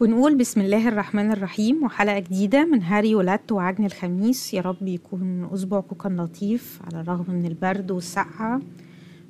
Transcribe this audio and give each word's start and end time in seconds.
ونقول 0.00 0.34
بسم 0.38 0.60
الله 0.60 0.88
الرحمن 0.88 1.32
الرحيم 1.32 1.84
وحلقة 1.84 2.18
جديدة 2.18 2.64
من 2.64 2.82
هاري 2.82 3.14
ولدت 3.14 3.52
وعجن 3.52 3.84
الخميس. 3.86 4.54
يا 4.54 4.60
رب 4.60 4.88
يكون 4.88 5.48
أسبوعكم 5.54 5.96
كان 5.96 6.20
لطيف 6.20 6.78
على 6.86 7.00
الرغم 7.00 7.24
من 7.28 7.46
البرد 7.46 7.90
والسقعة 7.90 8.60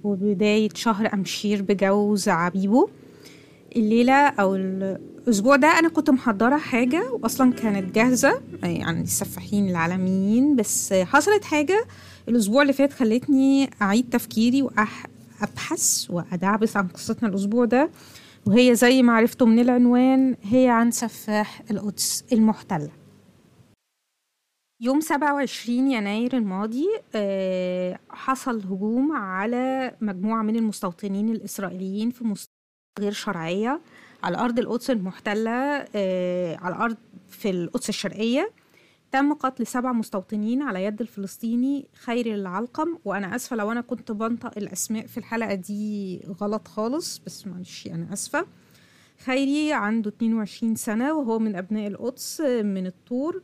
وبداية 0.04 0.68
شهر 0.74 1.14
أمشير 1.14 1.62
بجو 1.62 2.14
زعابيبه 2.16 2.88
الليلة 3.76 4.12
أو 4.28 4.54
الأسبوع 4.54 5.56
ده 5.56 5.78
أنا 5.78 5.88
كنت 5.88 6.10
محضرة 6.10 6.56
حاجة 6.56 7.10
وأصلا 7.12 7.52
كانت 7.52 7.94
جاهزة 7.94 8.40
يعني 8.62 9.02
السفاحين 9.02 9.68
العالميين 9.70 10.56
بس 10.56 10.92
حصلت 10.92 11.44
حاجة 11.44 11.84
الأسبوع 12.28 12.62
اللي 12.62 12.72
فات 12.72 12.92
خلتني 12.92 13.70
أعيد 13.82 14.08
تفكيري 14.10 14.62
وأبحث 14.62 16.06
وأدعبس 16.10 16.76
عن 16.76 16.88
قصتنا 16.88 17.28
الأسبوع 17.28 17.64
ده. 17.64 17.90
وهي 18.48 18.74
زي 18.74 19.02
ما 19.02 19.12
عرفتوا 19.12 19.46
من 19.46 19.58
العنوان 19.58 20.36
هي 20.42 20.68
عن 20.68 20.90
سفاح 20.90 21.62
القدس 21.70 22.24
المحتلة. 22.32 22.90
يوم 24.82 25.00
27 25.00 25.90
يناير 25.90 26.36
الماضي 26.36 26.86
آه، 27.14 27.98
حصل 28.10 28.60
هجوم 28.60 29.12
على 29.12 29.96
مجموعة 30.00 30.42
من 30.42 30.56
المستوطنين 30.56 31.28
الإسرائيليين 31.28 32.10
في 32.10 32.24
مستوطنات 32.24 32.58
غير 33.00 33.12
شرعية 33.12 33.80
على 34.22 34.38
أرض 34.38 34.58
القدس 34.58 34.90
المحتلة 34.90 35.86
آه، 35.94 36.56
على 36.56 36.74
أرض 36.74 36.96
في 37.28 37.50
القدس 37.50 37.88
الشرقية. 37.88 38.50
تم 39.12 39.32
قتل 39.32 39.66
سبع 39.66 39.92
مستوطنين 39.92 40.62
على 40.62 40.84
يد 40.84 41.00
الفلسطيني 41.00 41.86
خيري 41.94 42.34
العلقم 42.34 42.98
وأنا 43.04 43.36
آسفة 43.36 43.56
لو 43.56 43.72
أنا 43.72 43.80
كنت 43.80 44.12
بنطق 44.12 44.52
الأسماء 44.58 45.06
في 45.06 45.18
الحلقة 45.18 45.54
دي 45.54 46.20
غلط 46.40 46.68
خالص 46.68 47.18
بس 47.26 47.46
معلش 47.46 47.86
أنا 47.86 48.12
آسفة. 48.12 48.46
خيري 49.24 49.72
عنده 49.72 50.10
22 50.10 50.74
سنة 50.74 51.12
وهو 51.14 51.38
من 51.38 51.56
أبناء 51.56 51.86
القدس 51.86 52.40
من 52.40 52.86
الطور 52.86 53.42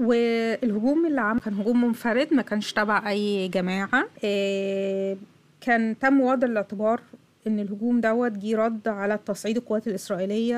والهجوم 0.00 1.06
اللي 1.06 1.20
عمل 1.20 1.40
كان 1.40 1.54
هجوم 1.54 1.84
منفرد 1.84 2.34
ما 2.34 2.42
كانش 2.42 2.72
تبع 2.72 3.08
أي 3.10 3.48
جماعة. 3.48 4.08
آه، 4.24 5.16
كان 5.60 5.98
تم 5.98 6.20
وضع 6.20 6.46
الاعتبار 6.46 7.00
إن 7.46 7.58
الهجوم 7.60 8.00
دوت 8.00 8.32
جه 8.32 8.56
رد 8.56 8.88
على 8.88 9.18
تصعيد 9.26 9.56
القوات 9.56 9.86
الإسرائيلية 9.88 10.56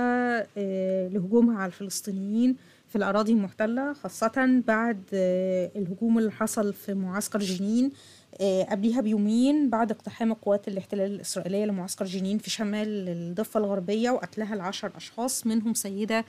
آه، 0.59 1.09
لهجومها 1.09 1.59
على 1.59 1.67
الفلسطينيين. 1.67 2.57
في 2.97 3.03
الأراضي 3.03 3.33
المحتلة 3.33 3.93
خاصة 3.93 4.63
بعد 4.67 5.03
آه، 5.15 5.71
الهجوم 5.77 6.19
اللي 6.19 6.31
حصل 6.31 6.73
في 6.73 6.95
معسكر 6.95 7.39
جنين 7.39 7.93
آه، 8.41 8.63
قبليها 8.63 9.01
بيومين 9.01 9.71
بعد 9.71 9.91
اقتحام 9.91 10.33
القوات 10.33 10.69
الاحتلال 10.69 11.15
الإسرائيلية 11.15 11.65
لمعسكر 11.65 12.05
جنين 12.05 12.39
في 12.39 12.51
شمال 12.51 13.09
الضفة 13.09 13.61
الغربية 13.61 14.11
وقتلها 14.11 14.55
العشر 14.55 14.93
أشخاص 14.97 15.47
منهم 15.47 15.75
سيدة 15.75 16.25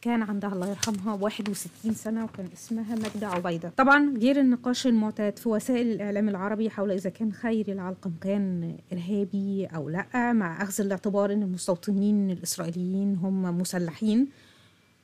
كان 0.00 0.22
عندها 0.22 0.52
الله 0.52 0.68
يرحمها 0.68 1.14
61 1.14 1.94
سنة 1.94 2.24
وكان 2.24 2.48
اسمها 2.52 2.94
مجدة 2.94 3.26
عبيدة. 3.26 3.72
طبعا 3.76 4.14
غير 4.18 4.40
النقاش 4.40 4.86
المعتاد 4.86 5.38
في 5.38 5.48
وسائل 5.48 5.86
الإعلام 5.86 6.28
العربي 6.28 6.70
حول 6.70 6.90
إذا 6.90 7.10
كان 7.10 7.32
خيري 7.32 7.72
العلقم 7.72 8.12
كان 8.20 8.76
إرهابي 8.92 9.66
أو 9.66 9.88
لأ 9.88 10.32
مع 10.32 10.62
أخذ 10.62 10.84
الاعتبار 10.84 11.32
أن 11.32 11.42
المستوطنين 11.42 12.30
الإسرائيليين 12.30 13.16
هم 13.16 13.58
مسلحين. 13.58 14.28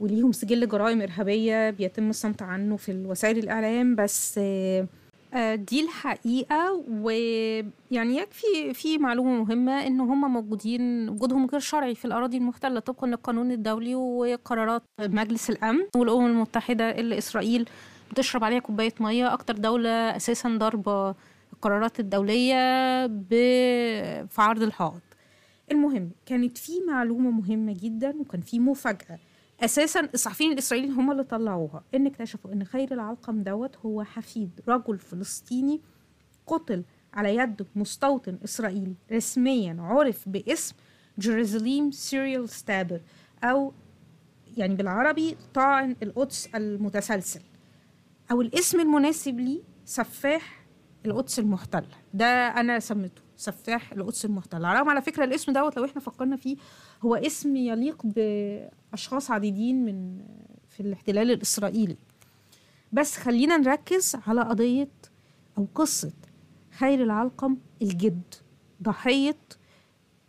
وليهم 0.01 0.33
سجل 0.33 0.69
جرائم 0.69 1.03
إرهابية 1.03 1.71
بيتم 1.71 2.11
الصمت 2.11 2.43
عنه 2.43 2.77
في 2.77 2.93
وسائل 3.07 3.39
الإعلام 3.39 3.95
بس 3.95 4.41
آه، 5.35 5.55
دي 5.55 5.85
الحقيقة 5.85 6.85
ويعني 6.91 8.17
يكفي 8.17 8.75
في 8.75 8.99
معلومة 8.99 9.31
مهمة 9.45 9.87
إن 9.87 10.01
هم 10.01 10.33
موجودين 10.33 11.09
وجودهم 11.09 11.47
غير 11.47 11.61
شرعي 11.61 11.95
في 11.95 12.05
الأراضي 12.05 12.37
المحتلة 12.37 12.81
طبقا 12.81 13.07
للقانون 13.07 13.53
الدولي 13.53 13.95
وقرارات 13.95 14.83
مجلس 15.01 15.51
الأمن 15.51 15.87
والأمم 15.97 16.27
المتحدة 16.27 16.91
اللي 16.91 17.19
إسرائيل 17.19 17.69
بتشرب 18.11 18.45
عليها 18.45 18.59
كوباية 18.59 18.93
مية. 19.01 19.33
أكتر 19.33 19.55
دولة 19.57 19.91
أساسا 19.91 20.49
ضاربة 20.59 21.15
القرارات 21.53 22.01
الدولية 22.01 22.57
في 24.27 24.27
عرض 24.39 24.63
الحائط. 24.63 25.03
المهم 25.73 26.11
كانت 26.27 26.59
في 26.59 26.73
معلومة 26.89 27.31
مهمة 27.31 27.77
جدا 27.83 28.15
وكان 28.21 28.41
في 28.41 28.59
مفاجأة. 28.59 29.19
أساسا 29.63 30.09
الصحفيين 30.15 30.53
الإسرائيليين 30.53 30.95
هم 30.95 31.11
اللي 31.11 31.25
طلعوها. 31.25 31.85
إن 31.95 32.07
اكتشفوا 32.07 32.53
إن 32.53 32.65
خير 32.65 32.93
العلقم 32.93 33.43
دوت 33.43 33.77
هو 33.77 34.03
حفيد 34.05 34.61
رجل 34.69 34.99
فلسطيني 34.99 35.81
قتل 36.47 36.85
على 37.15 37.37
يد 37.37 37.67
مستوطن 37.77 38.39
إسرائيلي 38.45 38.95
رسميا 39.13 39.77
عرف 39.81 40.29
باسم 40.29 40.75
Jerusalem 41.19 41.91
Serial 41.91 42.49
Stabber 42.49 43.01
أو 43.45 43.73
يعني 44.57 44.75
بالعربي 44.75 45.37
طاعن 45.55 45.97
القدس 46.03 46.47
المتسلسل. 46.55 47.41
أو 48.31 48.43
الاسم 48.43 48.81
المناسب 48.81 49.41
ليه 49.41 49.61
سفاح 49.85 50.63
القدس 51.07 51.39
المحتله 51.39 51.87
ده 52.15 52.27
أنا 52.27 52.79
سميته. 52.81 53.23
سفاح 53.43 53.93
القدس 53.93 54.25
المحتله 54.25 54.73
رغم 54.73 54.89
على 54.89 55.03
فكرة 55.03 55.25
الاسم 55.25 55.53
دوت 55.53 55.77
لو 55.77 55.85
إحنا 55.85 56.01
فكرنا 56.01 56.37
فيه 56.37 56.57
هو 57.03 57.15
اسم 57.15 57.57
يليق 57.57 58.03
بأشخاص 58.05 59.31
عديدين 59.31 59.85
من 59.85 60.19
في 60.69 60.81
الاحتلال 60.81 61.31
الإسرائيلي. 61.31 61.97
بس 62.93 63.17
خلينا 63.17 63.57
نركز 63.57 64.17
على 64.27 64.41
قضية 64.41 64.91
أو 65.59 65.67
قصة 65.75 66.13
خير 66.71 67.03
العلقم 67.03 67.57
الجد 67.83 68.35
ضحية 68.83 69.39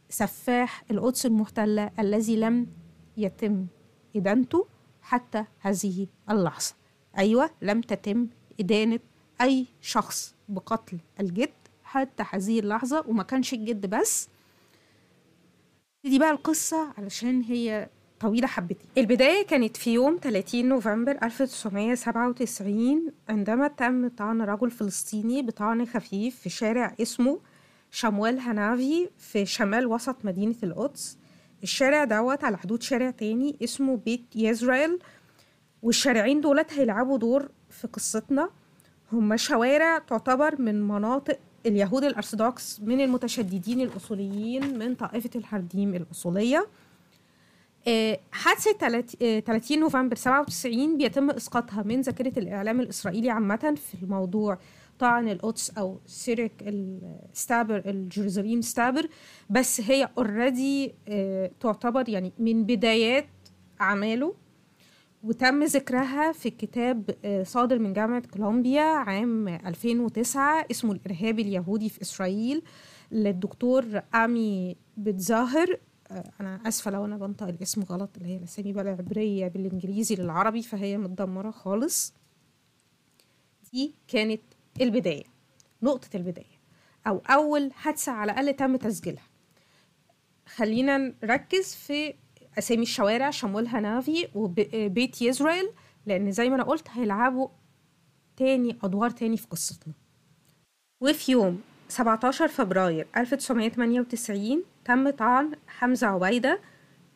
سفاح 0.09 0.83
القدس 0.91 1.25
المحتله 1.25 1.91
الذي 1.99 2.35
لم 2.35 2.67
يتم 3.17 3.67
إدانته 4.15 4.67
حتى 5.01 5.45
هذه 5.59 6.07
اللحظة. 6.29 6.75
أيوه 7.17 7.49
لم 7.61 7.81
تتم 7.81 8.27
إدانة 8.59 8.99
أي 9.41 9.65
شخص 9.81 10.35
بقتل 10.49 10.97
الجد. 11.19 11.49
حتى 11.93 12.23
هذه 12.31 12.59
اللحظه 12.59 13.03
وما 13.07 13.23
كانش 13.23 13.53
الجد 13.53 13.89
بس. 13.89 14.27
دي 16.05 16.19
بقى 16.19 16.31
القصة 16.31 16.93
علشان 16.97 17.41
هي 17.41 17.89
طويلة 18.19 18.47
حبتين. 18.47 18.87
البداية 18.97 19.45
كانت 19.45 19.77
في 19.77 19.93
يوم 19.93 20.19
30 20.21 20.65
نوفمبر 20.69 21.11
1997 21.23 23.11
عندما 23.29 23.67
تم 23.67 24.07
طعن 24.07 24.41
رجل 24.41 24.71
فلسطيني 24.71 25.41
بطعن 25.41 25.85
خفيف 25.85 26.39
في 26.39 26.49
شارع 26.49 26.95
اسمه 27.01 27.39
شموال 27.91 28.39
هنافي 28.39 29.09
في 29.17 29.45
شمال 29.45 29.87
وسط 29.87 30.15
مدينة 30.25 30.55
القدس. 30.63 31.17
الشارع 31.63 32.03
دوت 32.03 32.43
على 32.43 32.57
حدود 32.57 32.81
شارع 32.83 33.11
تاني 33.11 33.57
اسمه 33.63 33.97
بيت 33.97 34.25
يزرائيل 34.35 34.99
والشارعين 35.81 36.41
دولت 36.41 36.73
هيلعبوا 36.73 37.17
دور 37.17 37.49
في 37.69 37.87
قصتنا. 37.87 38.49
هما 39.11 39.35
شوارع 39.37 39.97
تعتبر 39.97 40.61
من 40.61 40.87
مناطق 40.87 41.39
اليهود 41.65 42.03
الأرثوذكس 42.03 42.79
من 42.79 43.01
المتشددين 43.01 43.81
الأصوليين 43.81 44.79
من 44.79 44.95
طائفة 44.95 45.29
الحرديم 45.35 45.95
الأصولية. 45.95 46.67
آه، 47.87 48.19
حادثة 48.31 48.71
تلات- 48.71 49.21
آه، 49.21 49.39
30 49.39 49.79
نوفمبر 49.79 50.15
97 50.15 50.97
بيتم 50.97 51.29
إسقاطها 51.29 51.83
من 51.83 52.01
ذاكرة 52.01 52.39
الإعلام 52.39 52.79
الإسرائيلي 52.81 53.29
عامة 53.29 53.75
في 53.91 54.03
الموضوع 54.03 54.57
طعن 54.99 55.29
القدس 55.29 55.69
أو 55.69 55.99
serial 56.05 56.51
stabber 56.61 57.81
ال 57.85 57.93
Jerusalem 57.93 58.61
Stabber. 58.61 59.07
بس 59.49 59.81
هي 59.81 60.09
already 60.17 60.93
تعتبر 61.59 62.09
يعني 62.09 62.31
من 62.39 62.63
بدايات 62.65 63.25
أعماله. 63.81 64.35
وتم 65.23 65.63
ذكرها 65.63 66.31
في 66.31 66.49
كتاب 66.49 67.15
آه، 67.25 67.43
صادر 67.43 67.79
من 67.79 67.93
جامعة 67.93 68.23
كولومبيا 68.27 68.81
عام 68.81 69.47
2009 69.47 70.65
اسمه 70.71 70.91
الإرهاب 70.91 71.39
اليهودي 71.39 71.89
في 71.89 72.01
إسرائيل 72.01 72.61
للدكتور 73.11 74.01
أمي 74.15 74.75
بيداهزور 74.97 75.79
آه، 76.11 76.31
أنا 76.41 76.61
آسفة 76.67 76.91
لو 76.91 77.05
أنا 77.05 77.17
بنطق 77.17 77.47
الاسم 77.47 77.81
غلط 77.83 78.09
اللي 78.17 78.29
هي 78.29 78.37
الأسامي 78.37 78.73
بقى 78.73 78.83
العبرية 78.83 79.47
بالإنجليزي 79.47 80.15
للعربي 80.15 80.61
فهي 80.61 80.97
متدمرة 80.97 81.51
خالص. 81.51 82.13
دي 83.73 83.93
كانت 84.07 84.41
البداية 84.81 85.23
نقطة 85.83 86.17
البداية 86.17 86.59
أو 87.07 87.21
أول 87.29 87.73
حادثة 87.73 88.11
على 88.11 88.31
الأقل 88.31 88.53
تم 88.53 88.75
تسجيلها. 88.75 89.23
خلينا 90.55 90.97
نركز 91.23 91.75
في 91.75 92.13
أسامي 92.57 92.81
الشوارع 92.81 93.29
شمول 93.29 93.67
هنافي 93.67 94.27
وبيت 94.35 95.21
يزرائيل 95.21 95.69
لأن 96.05 96.31
زي 96.31 96.49
ما 96.49 96.55
أنا 96.55 96.63
قلت 96.63 96.87
هيلعبوا 96.91 97.47
تاني 98.37 98.77
أدوار 98.83 99.09
تاني 99.09 99.37
في 99.37 99.47
قصتنا. 99.47 99.93
وفي 101.01 101.31
يوم 101.31 101.61
17 101.89 102.47
فبراير 102.47 103.07
1998 103.17 104.63
تم 104.85 105.09
طعن 105.09 105.51
حمزة 105.67 106.07
عبيدة 106.07 106.59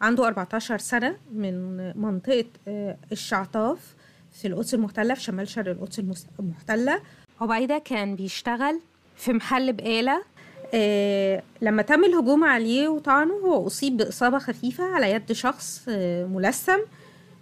عنده 0.02 0.28
14 0.28 0.78
سنة 0.78 1.18
من 1.34 1.78
منطقة 2.02 2.46
آه، 2.68 2.98
الشعطاف 3.12 3.96
في 4.32 4.48
القدس 4.48 4.74
المحتلة 4.74 5.14
في 5.14 5.22
شمال 5.22 5.48
شرق 5.48 5.72
القدس 5.72 6.00
المحتلة. 6.40 7.02
عبيدة 7.42 7.78
كان 7.78 8.16
بيشتغل 8.16 8.82
في 9.16 9.34
محل 9.34 9.74
بقالة 9.74 10.24
آه 10.74 11.44
لما 11.62 11.82
تم 11.82 12.04
الهجوم 12.04 12.44
عليه 12.44 12.88
وطعنه 12.88 13.34
هو 13.34 13.68
أصيب 13.68 13.98
بإصابة 13.98 14.40
خفيفة 14.40 14.84
على 14.84 15.12
يد 15.12 15.32
شخص 15.32 15.86
آه 15.90 16.26
ملثم 16.26 16.80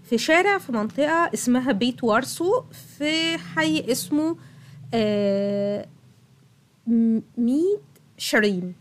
في 0.03 0.17
شارع 0.17 0.57
في 0.57 0.71
منطقة 0.71 1.29
اسمها 1.33 1.71
بيت 1.71 2.03
وارسو 2.03 2.63
في 2.97 3.37
حي 3.37 3.91
اسمه 3.91 4.35
آه 4.93 5.85
ميت 7.37 7.81
شريم 8.17 8.73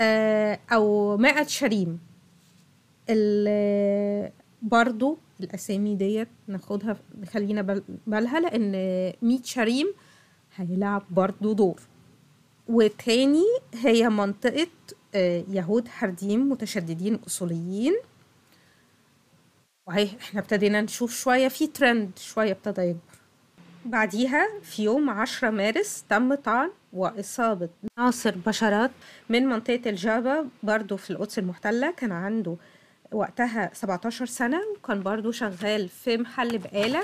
آه 0.00 0.58
أو 0.72 1.16
مائة 1.16 1.46
شريم. 1.46 1.98
برضو 4.62 5.18
الأسامي 5.40 5.94
ديت 5.94 6.28
ناخدها 6.48 6.96
نخلينا 7.22 7.62
بال- 7.62 7.82
بالها 8.06 8.40
لأن 8.40 8.72
ميت 9.22 9.46
شريم 9.46 9.86
هيلعب 10.56 11.02
برضو 11.10 11.52
دور. 11.52 11.80
وتاني 12.68 13.44
هي 13.74 14.08
منطقة 14.08 14.66
آه، 15.14 15.44
يهود 15.48 15.88
حرديم 15.88 16.48
متشددين 16.48 17.20
أصوليين. 17.26 17.96
وهي 19.86 20.08
إحنا 20.20 20.40
ابتدينا 20.40 20.80
نشوف 20.80 21.14
شوية 21.16 21.48
في 21.48 21.66
ترند 21.66 22.10
شوية 22.18 22.52
ابتدى 22.52 22.82
يكبر. 22.82 23.00
بعديها 23.84 24.48
في 24.62 24.82
يوم 24.84 25.10
10 25.10 25.50
مارس 25.50 26.04
تم 26.08 26.34
طعن 26.34 26.70
وإصابة 26.92 27.68
ناصر 27.98 28.34
بشرات 28.46 28.90
من 29.28 29.46
منطقة 29.46 29.90
الجابا 29.90 30.48
برضو 30.62 30.96
في 30.96 31.10
القدس 31.10 31.38
المحتلة. 31.38 31.90
كان 31.90 32.12
عنده 32.12 32.56
وقتها 33.12 33.70
17 33.74 34.26
سنة 34.26 34.60
وكان 34.76 35.02
برضو 35.02 35.30
شغال 35.32 35.88
في 35.88 36.16
محل 36.16 36.58
بقالة. 36.58 37.02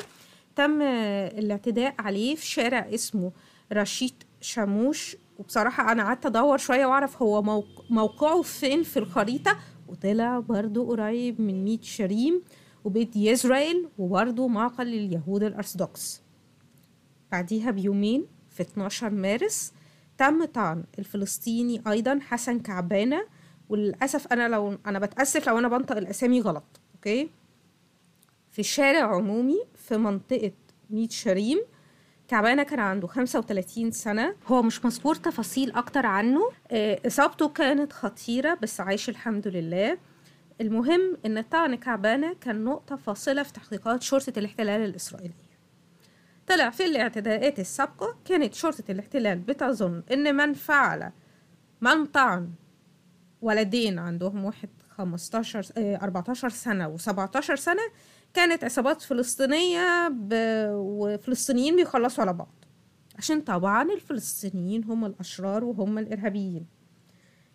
تم 0.56 0.82
الاعتداء 0.82 1.94
عليه 1.98 2.34
في 2.34 2.46
شارع 2.46 2.86
اسمه 2.94 3.32
رشيد 3.72 4.14
شاموش 4.40 5.16
وبصراحة 5.38 5.92
أنا 5.92 6.02
قعدت 6.04 6.26
أدور 6.26 6.58
شوية 6.58 6.86
وأعرف 6.86 7.22
هو 7.22 7.42
موق- 7.42 7.84
موقعه 7.90 8.42
فين 8.42 8.82
في 8.82 8.98
الخريطة 8.98 9.58
وطلع 9.88 10.38
برضو 10.40 10.90
قريب 10.90 11.40
من 11.40 11.64
ميت 11.64 11.84
شريم 11.84 12.42
وبيت 12.84 13.16
يزرائيل 13.16 13.88
وبرضو 13.98 14.48
معقل 14.48 14.86
لليهود 14.86 15.42
الأرثوذكس. 15.42 16.22
بعديها 17.32 17.70
بيومين 17.70 18.26
في 18.50 18.62
12 18.62 19.10
مارس 19.10 19.72
تم 20.18 20.44
طعن 20.44 20.84
الفلسطيني 20.98 21.82
أيضا 21.88 22.18
حسن 22.22 22.58
كعبانة 22.60 23.26
وللأسف 23.68 24.26
أنا 24.32 24.48
لو 24.48 24.78
أنا 24.86 24.98
بتأسف 24.98 25.48
لو 25.48 25.58
أنا 25.58 25.68
بنطق 25.68 25.96
الأسامي 25.96 26.40
غلط 26.40 26.80
أوكي؟ 26.94 27.30
في 28.50 28.62
شارع 28.62 29.16
عمومي 29.16 29.58
في 29.74 29.96
منطقة 29.96 30.52
ميت 30.90 31.12
شريم 31.12 31.58
كعبانة 32.28 32.62
كان 32.62 32.78
عنده 32.80 33.06
35 33.06 33.90
سنة. 33.90 34.34
هو 34.46 34.62
مش 34.62 34.84
مذكور 34.84 35.14
تفاصيل 35.14 35.72
أكتر 35.72 36.06
عنه. 36.06 36.50
آه، 36.70 37.00
إصابته 37.06 37.48
كانت 37.48 37.92
خطيرة 37.92 38.54
بس 38.62 38.80
عايش 38.80 39.08
الحمد 39.08 39.48
لله. 39.48 39.98
المهم 40.60 41.16
إن 41.26 41.40
طعن 41.42 41.74
كعبانة 41.74 42.34
كان 42.40 42.64
نقطة 42.64 42.96
فاصلة 42.96 43.42
في 43.42 43.52
تحقيقات 43.52 44.02
شرطة 44.02 44.38
الاحتلال 44.38 44.84
الإسرائيلية. 44.84 45.54
طلع 46.46 46.70
في 46.70 46.84
الاعتداءات 46.86 47.60
السابقة 47.60 48.16
كانت 48.24 48.54
شرطة 48.54 48.84
الاحتلال 48.90 49.38
بتظن 49.38 50.02
إن 50.12 50.34
من 50.36 50.52
فعل 50.54 51.12
من 51.80 52.06
طعن 52.06 52.50
ولدين 53.42 53.98
عندهم 53.98 54.44
واحد 54.44 54.68
15 54.90 55.66
آه، 55.76 55.96
14 55.96 56.48
سنة 56.48 56.96
و17 56.96 57.54
سنة 57.54 57.82
كانت 58.34 58.64
عصابات 58.64 59.02
فلسطينية 59.02 60.08
ب... 60.08 60.34
وفلسطينيين 60.70 61.76
بيخلصوا 61.76 62.24
على 62.24 62.32
بعض. 62.32 62.64
عشان 63.18 63.40
طبعا 63.40 63.82
الفلسطينيين 63.92 64.84
هم 64.84 65.04
الأشرار 65.04 65.64
وهم 65.64 65.98
الإرهابيين. 65.98 66.66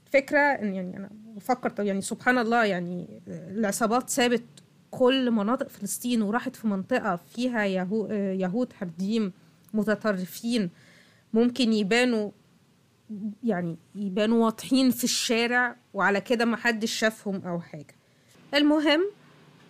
الفكرة 0.06 0.40
إن 0.40 0.74
يعني 0.74 0.98
أنا 0.98 1.10
بفكر 1.36 1.70
طب 1.70 1.86
يعني 1.86 2.02
سبحان 2.02 2.38
الله 2.38 2.66
يعني 2.66 3.22
العصابات 3.28 4.10
سابت 4.10 4.44
كل 4.92 5.32
مناطق 5.32 5.68
فلسطين 5.70 6.22
وراحت 6.22 6.56
في 6.56 6.68
منطقة 6.68 7.16
فيها 7.16 7.66
يهو... 7.66 8.06
آه، 8.12 8.34
يهود 8.34 8.74
حرديم 8.74 9.34
متطرفين 9.74 10.70
ممكن 11.34 11.74
يبانوا 11.74 12.32
يعني 13.44 13.78
يبانوا 13.96 14.46
واضحين 14.46 14.92
في 14.92 15.04
الشارع 15.04 15.76
وعلى 15.94 16.22
كده 16.22 16.46
محدش 16.46 16.92
شافهم 16.92 17.42
أو 17.46 17.60
حاجة. 17.60 17.96
المهم 18.54 19.12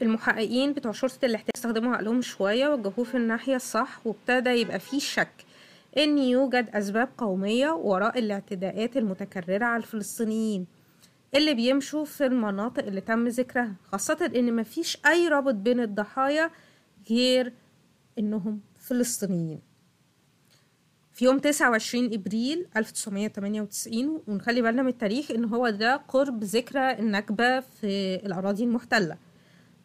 المحققين 0.01 0.73
بتوع 0.73 0.91
شرطة 0.91 1.25
الاحتلال 1.25 1.55
استخدموا 1.55 1.95
عقلهم 1.95 2.21
شوية 2.21 2.67
وجهوه 2.69 3.05
في 3.05 3.17
الناحية 3.17 3.55
الصح 3.55 4.07
وابتدى 4.07 4.49
يبقى 4.49 4.79
فيه 4.79 4.99
شك 4.99 5.45
إن 5.97 6.17
يوجد 6.17 6.69
أسباب 6.73 7.09
قومية 7.17 7.69
وراء 7.71 8.19
الاعتداءات 8.19 8.97
المتكررة 8.97 9.65
على 9.65 9.83
الفلسطينيين 9.83 10.65
اللي 11.35 11.53
بيمشوا 11.53 12.05
في 12.05 12.25
المناطق 12.25 12.85
اللي 12.85 13.01
تم 13.01 13.27
ذكرها 13.27 13.73
خاصة 13.91 14.31
إن 14.35 14.55
مفيش 14.55 14.97
أي 15.05 15.27
رابط 15.27 15.53
بين 15.53 15.79
الضحايا 15.79 16.49
غير 17.09 17.53
إنهم 18.19 18.59
فلسطينيين. 18.79 19.59
في 21.13 21.25
يوم 21.25 21.39
29 21.39 22.13
إبريل 22.13 22.65
1998 22.77 24.21
ونخلي 24.27 24.61
بالنا 24.61 24.81
من 24.81 24.87
التاريخ 24.89 25.31
إن 25.31 25.45
هو 25.45 25.69
ده 25.69 25.95
قرب 25.95 26.43
ذكرى 26.43 26.91
النكبة 26.99 27.59
في 27.59 28.15
الأراضي 28.25 28.63
المحتلة. 28.63 29.17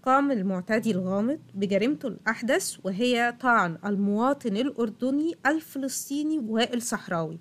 قام 0.07 0.31
المعتدي 0.31 0.91
الغامض 0.91 1.39
بجريمته 1.55 2.09
الأحدث 2.09 2.77
وهي 2.85 3.35
طعن 3.41 3.79
المواطن 3.85 4.57
الأردني 4.57 5.35
الفلسطيني 5.47 6.39
وائل 6.39 6.83
صحراوي 6.83 7.39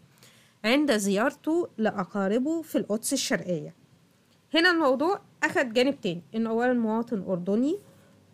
عند 0.66 0.98
زيارته 0.98 1.68
لأقاربه 1.78 2.62
في 2.62 2.78
القدس 2.78 3.14
الشرقية. 3.14 3.76
هنا 4.54 4.72
الموضوع 4.72 5.22
اخد 5.44 5.74
جانب 5.74 6.02
تاني 6.02 6.22
إن 6.36 6.48
اولا 6.48 6.74
مواطن 6.74 7.22
أردني 7.28 7.80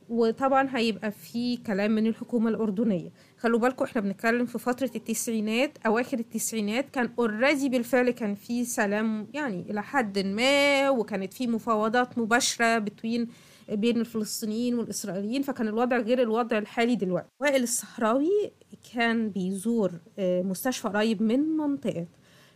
وطبعا 0.10 0.68
هيبقى 0.78 1.12
في 1.12 1.58
كلام 1.58 1.92
من 1.92 2.08
الحكومة 2.08 2.50
الأردنية. 2.50 3.10
خلوا 3.38 3.60
بالكم 3.60 3.86
إحنا 3.86 4.02
بنتكلم 4.02 4.46
في 4.46 4.60
فترة 4.60 4.92
التسعينات 4.96 5.78
أواخر 5.86 6.20
التسعينات 6.20 6.90
كان 6.90 7.10
already 7.20 7.70
بالفعل 7.70 8.10
كان 8.10 8.36
في 8.36 8.66
سلام 8.66 9.28
يعني 9.34 9.66
إلى 9.72 9.84
حد 9.84 10.20
ما 10.20 10.90
وكانت 10.90 11.34
في 11.34 11.48
مفاوضات 11.48 12.18
مباشرة 12.18 12.78
بين 12.78 13.28
بين 13.76 13.98
الفلسطينيين 14.00 14.80
والإسرائيليين 14.80 15.42
فكان 15.42 15.68
الوضع 15.68 15.98
غير 15.98 16.22
الوضع 16.22 16.58
الحالي 16.58 16.96
دلوقتي. 16.96 17.28
وائل 17.40 17.64
الصحراوي 17.64 18.52
كان 18.94 19.30
بيزور 19.30 19.92
آه، 20.20 20.42
مستشفى 20.42 20.88
قريب 20.88 21.22
من 21.24 21.40
منطقة 21.40 22.08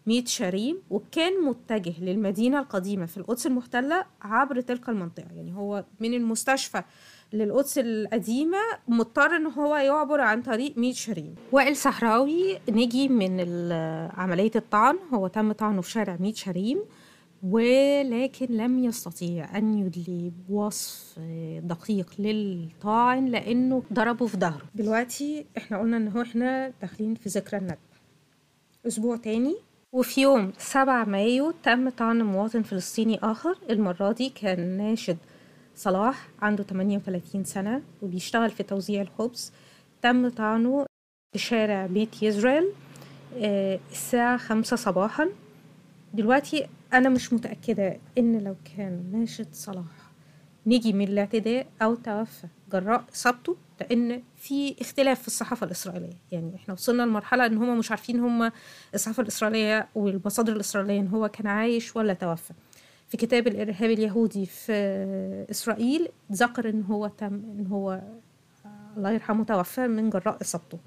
ميا 0.07 0.27
شعاريم 0.27 0.81
وكان 0.89 1.43
متجه 1.45 1.93
للمدينة 2.03 2.59
القديمة 2.59 3.05
في 3.05 3.17
القدس 3.17 3.47
المحتلة 3.47 4.05
عبر 4.21 4.61
تلك 4.61 4.89
المنطقة. 4.89 5.27
يعني 5.35 5.55
هو 5.55 5.85
من 5.99 6.13
المستشفى 6.13 6.83
للقدس 7.33 7.77
القديمة 7.77 8.57
مضطر 8.87 9.35
إن 9.35 9.45
هو 9.47 9.75
يعبر 9.75 10.21
عن 10.21 10.41
طريق 10.41 10.77
ميت 10.77 10.95
شريم 10.95 11.35
وائل 11.51 11.75
صحراوي 11.75 12.59
نجي 12.69 13.07
من 13.07 13.39
ال- 13.39 14.11
عملية 14.15 14.51
الطعن. 14.55 14.97
هو 15.13 15.27
تم 15.27 15.51
طعنه 15.51 15.81
في 15.81 15.91
شارع 15.91 16.17
ميت 16.19 16.35
شريم 16.35 16.79
ولكن 17.43 18.45
لم 18.49 18.83
يستطيع 18.83 19.57
أن 19.57 19.77
يدلي 19.77 20.31
بوصف 20.49 21.19
دقيق 21.63 22.13
للطاعن 22.19 23.25
لأنه 23.25 23.83
ضربه 23.93 24.27
في 24.27 24.37
ظهره. 24.37 24.65
دلوقتي 24.75 25.45
إحنا 25.57 25.79
قلنا 25.79 25.97
إن 25.97 26.07
هو 26.07 26.21
إحنا 26.21 26.73
داخلين 26.81 27.15
في 27.15 27.29
ذكرى 27.29 27.59
النكبة 27.59 27.93
أسبوع 28.87 29.17
تاني. 29.17 29.55
وفي 29.91 30.21
يوم 30.21 30.51
7 30.57 31.05
مايو 31.05 31.53
تم 31.63 31.89
طعن 31.89 32.21
مواطن 32.21 32.63
فلسطيني 32.63 33.19
آخر. 33.23 33.57
المرة 33.69 34.11
دي 34.11 34.29
كان 34.29 34.77
ناشد 34.77 35.17
صلاح 35.75 36.27
عنده 36.41 36.63
38 36.63 37.43
سنة 37.43 37.81
وبيشتغل 38.01 38.49
في 38.49 38.63
توزيع 38.63 39.01
الخبز. 39.01 39.51
تم 40.01 40.29
طعنه 40.29 40.85
في 41.33 41.39
شارع 41.39 41.85
بيت 41.85 42.23
يزرائيل 42.23 42.67
آه، 43.37 43.79
الساعة 43.91 44.37
خمسة 44.37 44.75
صباحا. 44.75 45.29
دلوقتي 46.13 46.67
أنا 46.93 47.09
مش 47.09 47.33
متأكدة 47.33 47.97
إن 48.17 48.37
لو 48.43 48.55
كان 48.77 49.03
ناشد 49.11 49.47
صلاح 49.53 50.11
نجي 50.67 50.93
من 50.93 51.07
الاعتداء 51.07 51.67
أو 51.81 51.95
توفى 51.95 52.47
جراء 52.71 53.03
إصابته 53.13 53.55
لأن 53.81 54.21
في 54.37 54.75
اختلاف 54.81 55.21
في 55.21 55.27
الصحافة 55.27 55.65
الإسرائيلية. 55.65 56.17
يعني 56.31 56.55
إحنا 56.55 56.73
وصلنا 56.73 57.03
لمرحلة 57.03 57.45
إن 57.45 57.57
هما 57.57 57.75
مش 57.75 57.91
عارفين 57.91 58.19
هما 58.19 58.51
الصحافة 58.93 59.23
الإسرائيلية 59.23 59.87
والمصادر 59.95 60.53
الإسرائيلية 60.53 60.99
إن 60.99 61.07
هو 61.07 61.27
كان 61.27 61.47
عايش 61.47 61.95
ولا 61.95 62.13
توفى. 62.13 62.53
في 63.07 63.17
كتاب 63.17 63.47
الإرهاب 63.47 63.89
اليهودي 63.91 64.45
في 64.45 64.73
إسرائيل 65.51 66.07
ذكر 66.31 66.69
إن 66.69 66.81
هو 66.83 67.07
تم 67.07 67.25
إن 67.33 67.67
هو 67.71 68.01
الله 68.97 69.11
يرحمه 69.11 69.43
توفى 69.43 69.87
من 69.87 70.09
جراء 70.09 70.41
إصابته. 70.41 70.77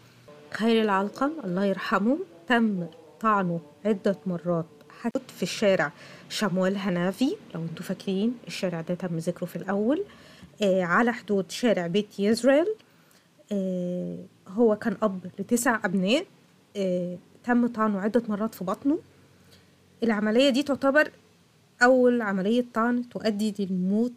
خير 0.52 0.82
العلقم 0.82 1.30
الله 1.44 1.64
يرحمه 1.64 2.18
تم 2.48 2.87
طعنه 3.20 3.60
عدة 3.84 4.16
مرات. 4.26 4.66
حتى 5.00 5.34
في 5.37 5.42
الشارع. 5.42 5.92
شموال 6.28 6.76
هنافي 6.76 7.37
لو 7.54 7.62
أنتوا 7.62 7.84
فاكرين 7.84 8.34
الشارع 8.46 8.80
ده 8.80 8.94
تم 8.94 9.16
ذكره 9.16 9.46
في 9.46 9.56
الأول. 9.56 10.04
على 10.62 11.12
حدود 11.12 11.50
شارع 11.50 11.87
بيت 11.87 12.20
يزرائيل 12.20 12.66
هو 14.48 14.76
كان 14.76 14.96
أب 15.02 15.30
لتسع 15.38 15.80
أبناء. 15.84 16.26
تم 17.44 17.66
طعنه 17.66 18.00
عدة 18.00 18.22
مرات 18.28 18.54
في 18.54 18.64
بطنه. 18.64 18.98
العملية 20.02 20.50
دي 20.50 20.62
تعتبر 20.62 21.10
أول 21.82 22.22
عملية 22.22 22.64
طعن 22.75 23.08
تؤدي 23.08 23.54
للموت. 23.58 24.12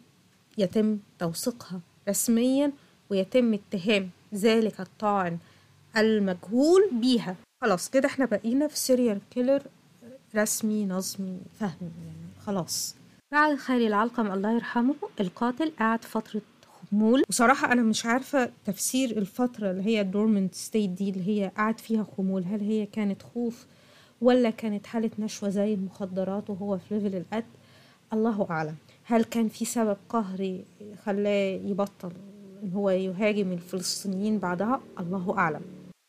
يتم 0.58 0.98
توثيقها 1.18 1.80
رسميا 2.08 2.72
ويتم 3.10 3.54
اتهام 3.54 4.10
ذلك 4.34 4.80
الطاعن 4.80 5.38
المجهول 5.96 6.90
بيها. 6.92 7.36
خلاص 7.62 7.90
كده 7.90 8.06
إحنا 8.08 8.24
بقينا 8.24 8.68
في 8.68 8.78
serial 8.78 9.20
killer 9.30 9.62
رسمي 10.36 10.86
نظمي 10.86 11.38
فهمي 11.60 11.90
يعني 12.06 12.46
خلاص. 12.46 12.94
بعد 13.32 13.56
خير 13.56 13.86
العلقم 13.86 14.32
الله 14.32 14.52
يرحمه 14.54 14.94
القاتل 15.20 15.72
قعد 15.78 16.04
فترة 16.04 16.40
خمول. 16.90 17.22
وصراحة 17.28 17.72
أنا 17.72 17.82
مش 17.82 18.06
عارفة 18.06 18.50
تفسير 18.64 19.10
الفترة 19.18 19.70
اللي 19.70 19.82
هي 19.86 20.00
ال 20.00 20.07
dormant 20.07 20.54
state 20.54 20.90
دي 20.90 21.10
اللي 21.10 21.28
هي 21.28 21.52
قعد 21.56 21.80
فيها 21.80 22.06
خمول 22.16 22.44
هل 22.44 22.60
هي 22.60 22.86
كانت 22.86 23.22
خوف 23.22 23.66
ولا 24.20 24.50
كانت 24.50 24.86
حالة 24.86 25.10
نشوة 25.18 25.48
زي 25.48 25.74
المخدرات 25.74 26.50
وهو 26.50 26.78
في 26.78 26.98
level 26.98 27.16
القتل؟ 27.16 27.46
الله 28.12 28.46
أعلم. 28.50 28.74
هل 29.04 29.24
كان 29.24 29.48
في 29.48 29.64
سبب 29.64 29.96
قهري 30.08 30.64
خلاه 31.04 31.60
يبطل 31.64 32.12
إن 32.62 32.72
هو 32.72 32.90
يهاجم 32.90 33.52
الفلسطينيين 33.52 34.38
بعدها؟ 34.38 34.80
الله 35.00 35.38
أعلم. 35.38 35.62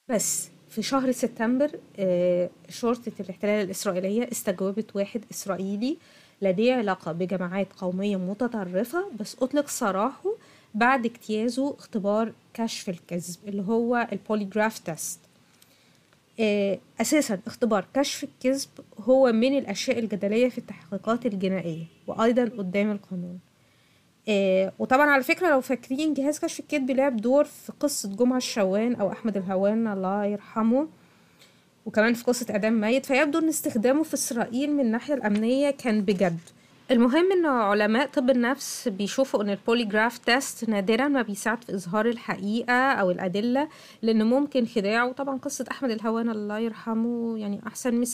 بس 0.09 0.49
في 0.73 0.81
شهر 0.81 1.11
سبتمبر 1.11 1.71
شرطة 2.69 3.11
الاحتلال 3.19 3.65
الإسرائيلية 3.65 4.29
استجوبت 4.31 4.95
واحد 4.95 5.21
إسرائيلي 5.31 5.97
لديه 6.41 6.73
علاقة 6.73 7.11
بجماعات 7.11 7.67
قومية 7.77 8.17
متطرفة 8.17 9.05
بس 9.19 9.35
أطلق 9.41 9.67
سراحه 9.67 10.35
بعد 10.75 11.05
اجتيازه 11.05 11.75
اختبار 11.79 12.33
كشف 12.53 12.89
الكذب 12.89 13.35
اللي 13.47 13.61
هو 13.61 14.07
ال 14.11 14.18
polygraph 14.18 14.79
test 14.79 15.19
أساسا 17.01 17.39
اختبار 17.47 17.85
كشف 17.93 18.23
الكذب 18.23 18.69
هو 18.99 19.31
من 19.31 19.57
الأشياء 19.57 19.99
الجدلية 19.99 20.49
في 20.49 20.57
التحقيقات 20.57 21.25
الجنائية 21.25 21.85
وأيضا 22.07 22.43
قدام 22.43 22.91
القانون. 22.91 23.39
وطبعا 24.79 25.09
على 25.09 25.23
فكرة 25.23 25.49
لو 25.49 25.61
فاكرين 25.61 26.13
جهاز 26.13 26.39
كشف 26.39 26.59
الكذب 26.59 26.91
لعب 26.91 27.17
دور 27.17 27.43
في 27.43 27.71
قصة 27.79 28.15
جمعة 28.15 28.37
الشوان 28.37 28.95
أو 28.95 29.11
أحمد 29.11 29.37
الهوان 29.37 29.87
الله 29.87 30.25
يرحمه 30.25 30.87
وكمان 31.85 32.13
في 32.13 32.23
قصة 32.23 32.45
إعدام 32.49 32.81
ميت 32.81 33.05
فيبدو 33.05 33.39
أن 33.39 33.47
استخدامه 33.49 34.03
في 34.03 34.13
إسرائيل 34.13 34.71
من 34.71 34.79
الناحية 34.79 35.13
الأمنية 35.13 35.71
كان 35.71 36.01
بجد. 36.01 36.39
المهم 36.91 37.31
إن 37.31 37.45
علماء 37.45 38.07
طب 38.07 38.29
النفس 38.29 38.87
بيشوفوا 38.87 39.43
إن 39.43 39.49
ال 39.49 39.56
polygraph 39.56 40.17
test 40.17 40.69
نادرا 40.69 41.07
ما 41.07 41.21
بيساعد 41.21 41.63
في 41.63 41.75
إظهار 41.75 42.05
الحقيقة 42.05 42.73
أو 42.73 43.11
الأدلة 43.11 43.67
لأن 44.01 44.25
ممكن 44.25 44.65
خداع 44.65 45.03
وطبعا 45.03 45.37
قصة 45.37 45.65
أحمد 45.71 45.91
الهوان 45.91 46.29
الله 46.29 46.59
يرحمه 46.59 47.37
يعني 47.37 47.61
أحسن 47.67 48.01
مثال. 48.01 48.13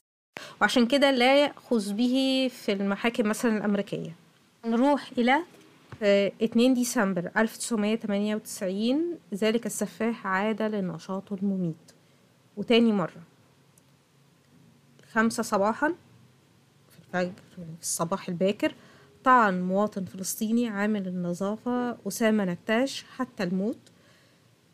وعشان 0.62 0.86
كده 0.86 1.12
لا 1.12 1.44
يأخذ 1.44 1.94
به 1.94 2.50
في 2.54 2.72
المحاكم 2.72 3.28
مثلا 3.30 3.58
الأمريكية. 3.58 4.12
نروح 4.66 5.12
إلى 5.18 5.40
2 6.04 6.74
ديسمبر 6.74 7.32
1998 7.38 9.18
ذلك 9.34 9.66
السفاح 9.66 10.28
عاد 10.28 10.62
لنشاطه 10.62 11.34
المميت. 11.36 11.92
وتاني 12.58 12.92
مرة. 12.92 13.22
خمسة 15.12 15.44
صباحا 15.44 15.96
في 17.12 17.32
الصباح 17.82 18.30
الباكر 18.30 18.76
طعن 19.24 19.62
مواطن 19.62 20.06
فلسطيني 20.06 20.68
عامل 20.68 21.08
النظافة 21.08 21.98
أسامة 22.08 22.46
نتاش 22.46 23.04
حتى 23.04 23.44
الموت. 23.44 23.80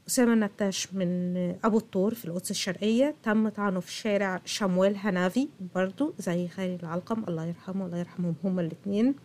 أسامة 0.08 0.36
نتاش 0.46 0.94
من 0.94 1.38
أبو 1.64 1.78
الطور 1.78 2.14
في 2.14 2.26
القدس 2.26 2.52
الشرقية. 2.52 3.16
تم 3.24 3.50
طعنه 3.50 3.80
في 3.80 3.92
شارع 3.92 4.42
شموال 4.46 4.98
هنافي 4.98 5.50
برضو 5.76 6.14
زي 6.20 6.48
خير 6.48 6.80
العلقم. 6.84 7.24
الله 7.28 7.46
يرحمه 7.46 7.86
الله 7.86 7.98
يرحمهم 7.98 8.36
هما 8.44 8.62
الاتنين. 8.62 9.16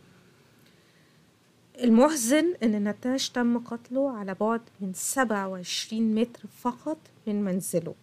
المحزن 1.82 2.54
إن 2.62 2.88
نتاش 2.88 3.30
تم 3.30 3.58
قتله 3.58 4.10
على 4.18 4.34
بعد 4.34 4.60
من 4.80 4.92
27 4.94 6.14
متر 6.14 6.40
فقط 6.62 6.99
من 7.26 7.44
منزله. 7.44 7.94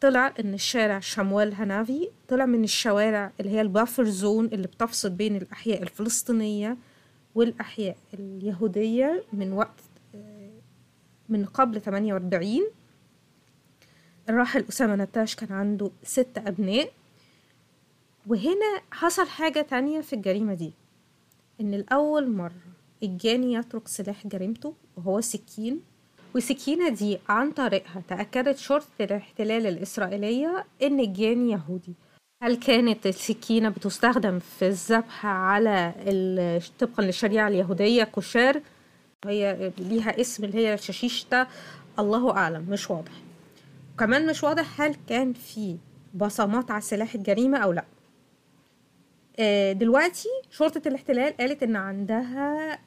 طلع 0.00 0.34
إن 0.40 0.54
الشارع 0.54 1.00
شموال 1.00 1.54
هنافي 1.54 2.08
طلع 2.28 2.46
من 2.46 2.64
الشوارع 2.64 3.32
اللي 3.40 3.50
هي 3.50 3.60
البافر 3.60 4.04
زون 4.04 4.44
اللي 4.46 4.66
بتفصل 4.66 5.10
بين 5.10 5.36
الأحياء 5.36 5.82
الفلسطينية 5.82 6.76
والأحياء 7.34 7.96
اليهودية 8.14 9.24
من 9.32 9.52
وقت 9.52 9.80
من 11.28 11.44
قبل 11.44 11.80
48 11.80 12.60
الراحل 14.28 14.64
أسامة 14.68 14.94
نتاش 14.96 15.34
كان 15.36 15.52
عنده 15.52 15.90
ست 16.02 16.38
أبناء. 16.38 16.92
وهنا 18.26 18.80
حصل 18.90 19.26
حاجة 19.28 19.60
تانية 19.60 20.00
في 20.00 20.12
الجريمة 20.12 20.54
دي. 20.54 20.72
إن 21.62 21.74
الأول 21.74 22.30
مرة 22.30 22.52
الجاني 23.02 23.52
يترك 23.54 23.88
سلاح 23.88 24.26
جريمته 24.26 24.74
وهو 24.96 25.20
سكين 25.20 25.80
والسكينة 26.34 26.88
دي 26.88 27.18
عن 27.28 27.50
طريقها 27.50 28.02
تأكدت 28.08 28.58
شرطة 28.58 28.86
الاحتلال 29.00 29.66
الإسرائيلية 29.66 30.64
إن 30.82 31.00
الجاني 31.00 31.52
يهودي. 31.52 31.94
هل 32.42 32.56
كانت 32.56 33.06
السكينة 33.06 33.68
بتستخدم 33.68 34.38
في 34.38 34.66
الذبح 34.66 35.26
على 35.26 35.92
طبقا 36.78 37.02
للشريعة 37.02 37.48
اليهودية 37.48 38.04
كوشار 38.04 38.62
هي 39.26 39.72
ليها 39.78 40.20
اسم 40.20 40.44
اللي 40.44 40.58
هي 40.58 40.74
الشاشيشتا 40.74 41.46
الله 41.98 42.30
أعلم 42.36 42.66
مش 42.68 42.90
واضح. 42.90 43.12
وكمان 43.94 44.26
مش 44.26 44.42
واضح 44.44 44.80
هل 44.80 44.96
كان 45.08 45.32
في 45.32 45.76
بصمات 46.14 46.70
على 46.70 46.80
سلاح 46.80 47.14
الجريمة 47.14 47.58
أو 47.58 47.72
لأ. 47.72 47.84
دلوقتي 49.72 50.28
شرطة 50.50 50.88
الاحتلال 50.88 51.36
قالت 51.36 51.62
إن 51.62 51.76
عندها 51.76 52.78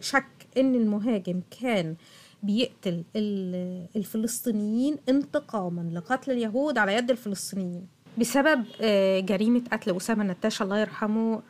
شك 0.00 0.24
إن 0.56 0.74
المهاجم 0.74 1.40
كان 1.60 1.94
بيقتل 2.42 3.02
الفلسطينيين 3.96 4.96
انتقاما 5.08 5.90
لقتل 5.94 6.32
اليهود 6.32 6.78
على 6.78 6.94
يد 6.94 7.10
الفلسطينيين 7.10 7.86
بسبب 8.18 8.64
جريمة 9.26 9.62
قتل 9.72 9.96
أسامة 9.96 10.24
نتاش 10.24 10.62
الله 10.62 10.78
يرحمه 10.78 11.42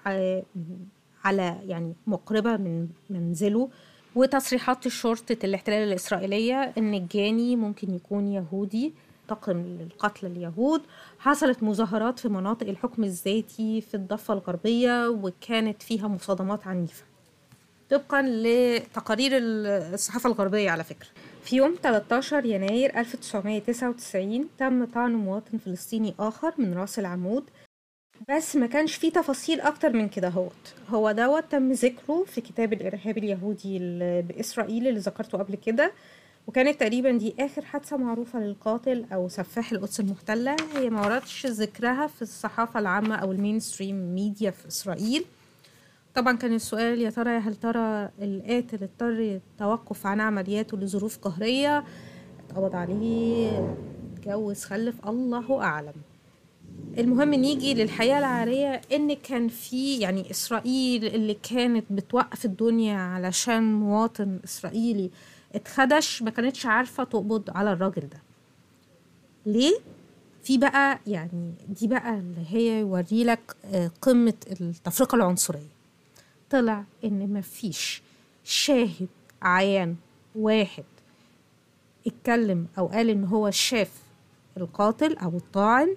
على 1.24 1.58
يعني 1.66 1.94
مقربة 2.06 2.56
من 2.56 2.88
منزله 3.10 3.68
وتصريحات 4.14 4.88
شرطة 4.88 5.36
الاحتلال 5.44 5.88
الإسرائيلية 5.88 6.72
إن 6.78 6.94
الجاني 6.94 7.56
ممكن 7.56 7.94
يكون 7.94 8.28
يهودي. 8.28 8.94
ينتقم 9.30 9.62
للقتل 9.80 10.26
اليهود 10.26 10.82
حصلت 11.18 11.62
مظاهرات 11.62 12.18
في 12.18 12.28
مناطق 12.28 12.68
الحكم 12.68 13.04
الذاتي 13.04 13.80
في 13.80 13.94
الضفة 13.94 14.34
الغربية 14.34 15.08
وكانت 15.08 15.82
فيها 15.82 16.08
مصادمات 16.08 16.66
عنيفة. 16.66 17.04
طبقا 17.90 18.22
لتقارير 18.22 19.30
الصحافة 19.34 20.28
الغربية 20.30 20.70
على 20.70 20.84
فكرة. 20.84 21.08
في 21.42 21.56
يوم 21.56 21.74
13 21.82 22.44
يناير 22.44 22.98
1999 22.98 24.48
تم 24.58 24.84
طعن 24.84 25.12
مواطن 25.12 25.58
فلسطيني 25.58 26.14
آخر 26.18 26.52
من 26.58 26.74
راس 26.74 26.98
العمود. 26.98 27.44
بس 28.28 28.56
ما 28.56 28.66
كانش 28.66 28.94
فيه 28.94 29.10
تفاصيل 29.12 29.60
أكتر 29.60 29.92
من 29.92 30.08
كده 30.08 30.28
هوت. 30.28 30.74
هو 30.90 31.10
دوت 31.12 31.44
تم 31.50 31.72
ذكره 31.72 32.24
في 32.26 32.40
كتاب 32.40 32.72
الإرهاب 32.72 33.18
اليهودي 33.18 33.76
ال- 33.76 34.22
بإسرائيل 34.22 34.88
اللي 34.88 35.00
ذكرته 35.00 35.38
قبل 35.38 35.54
كده. 35.54 35.92
وكانت 36.48 36.80
تقريبا 36.80 37.12
دي 37.12 37.34
آخر 37.38 37.64
حادثة 37.64 37.96
معروفة 37.96 38.38
للقاتل 38.40 39.04
أو 39.12 39.28
سفاح 39.28 39.72
القدس 39.72 40.00
المحتلة. 40.00 40.56
هي 40.76 40.90
ما 40.90 41.06
وردش 41.06 41.46
ذكرها 41.46 42.06
في 42.06 42.22
الصحافة 42.22 42.80
العامة 42.80 43.14
أو 43.16 43.32
ال 43.32 43.60
mainstream 43.60 44.14
media 44.14 44.50
في 44.50 44.68
إسرائيل. 44.68 45.24
طبعا 46.14 46.36
كان 46.36 46.54
السؤال 46.54 47.00
يا 47.00 47.10
ترى 47.10 47.30
هل 47.38 47.54
ترى 47.54 48.08
القاتل 48.22 48.82
اضطر 48.82 49.18
التوقف 49.18 50.06
عن 50.06 50.20
عملياته 50.20 50.76
لظروف 50.78 51.18
قهرية؟ 51.18 51.84
اتقبض 52.48 52.74
عليه 52.74 53.76
اتجوز 54.16 54.64
خلف. 54.64 55.08
الله 55.08 55.62
أعلم. 55.62 55.94
المهم 56.98 57.34
نيجي 57.34 57.74
للحياة 57.74 58.18
العارية 58.18 58.80
إن 58.92 59.14
كان 59.14 59.48
في 59.48 59.98
يعني 59.98 60.30
إسرائيل 60.30 61.04
اللي 61.04 61.34
كانت 61.34 61.84
بتوقف 61.90 62.44
الدنيا 62.44 62.96
علشان 62.96 63.72
مواطن 63.74 64.38
إسرائيلي 64.44 65.10
اتخدش 65.54 66.22
ما 66.22 66.30
كانتش 66.30 66.66
عارفة 66.66 67.04
تقبض 67.04 67.50
على 67.50 67.72
الراجل 67.72 68.08
ده. 68.08 68.22
ليه؟ 69.46 69.78
في 70.42 70.58
بقى 70.58 70.98
يعني 71.06 71.52
دي 71.68 71.86
بقى 71.88 72.14
اللي 72.18 72.44
هي 72.48 72.80
يوري 72.80 73.24
لك 73.24 73.56
آه، 73.64 73.90
قمة 74.02 74.34
التفرقة 74.60 75.16
العنصرية. 75.16 75.78
طلع 76.50 76.84
إن 77.04 77.32
مفيش 77.32 78.02
شاهد 78.44 79.08
عيان 79.42 79.96
واحد 80.36 80.84
اتكلم 82.06 82.66
أو 82.78 82.86
قال 82.86 83.10
إن 83.10 83.24
هو 83.24 83.50
شاف 83.50 83.92
القاتل 84.56 85.16
أو 85.16 85.36
الطاعن 85.36 85.96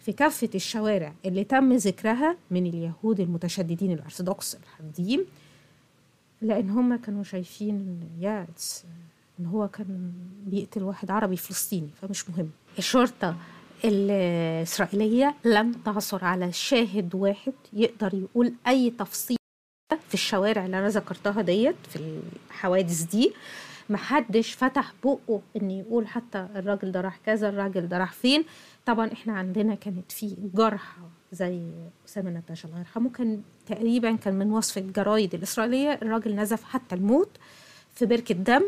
في 0.00 0.12
كافة 0.12 0.48
الشوارع 0.54 1.12
اللي 1.24 1.44
تم 1.44 1.72
ذكرها 1.72 2.36
من 2.50 2.66
اليهود 2.66 3.20
المتشددين 3.20 3.92
الأرثوذكس 3.92 4.54
الحديم 4.56 5.24
لأن 6.42 6.70
هم 6.70 6.96
كانوا 6.96 7.22
شايفين 7.24 8.00
يا 8.20 8.46
إن 9.40 9.46
هو 9.46 9.68
كان 9.68 10.12
بيقتل 10.46 10.82
واحد 10.82 11.10
عربي 11.10 11.36
فلسطيني 11.36 11.88
فمش 12.02 12.30
مهم. 12.30 12.50
الشرطة 12.78 13.36
الإسرائيلية 13.84 15.34
لم 15.44 15.72
تعثر 15.72 16.24
على 16.24 16.52
شاهد 16.52 17.14
واحد 17.14 17.52
يقدر 17.72 18.14
يقول 18.14 18.54
أي 18.66 18.90
تفصيل 18.90 19.36
في 20.08 20.14
الشوارع 20.14 20.66
اللي 20.66 20.78
أنا 20.78 20.88
ذكرتها 20.88 21.42
ديت 21.42 21.76
في 21.88 22.20
الحوادث 22.50 23.02
دي. 23.02 23.32
محدش 23.90 24.52
فتح 24.54 24.92
بقه 25.04 25.40
إن 25.56 25.70
يقول 25.70 26.06
حتى 26.06 26.38
الراجل 26.56 26.92
ده 26.92 27.00
راح 27.00 27.16
كذا 27.26 27.48
الراجل 27.48 27.88
ده 27.88 27.98
راح 27.98 28.12
فين. 28.12 28.44
طبعا 28.86 29.12
إحنا 29.12 29.32
عندنا 29.32 29.74
كانت 29.74 30.12
في 30.12 30.36
جرحى 30.54 31.02
زي 31.32 31.60
أسامة 32.08 32.30
نتاشا 32.30 32.68
الله 32.68 32.78
يرحمه 32.78 33.10
كان 33.10 33.42
تقريبا 33.66 34.16
كان 34.16 34.34
من 34.34 34.52
وصف 34.52 34.78
الجرايد 34.78 35.34
الإسرائيلية 35.34 35.98
الراجل 36.02 36.34
نزف 36.36 36.64
حتى 36.64 36.94
الموت 36.94 37.30
في 37.94 38.06
بركة 38.06 38.34
دم. 38.34 38.62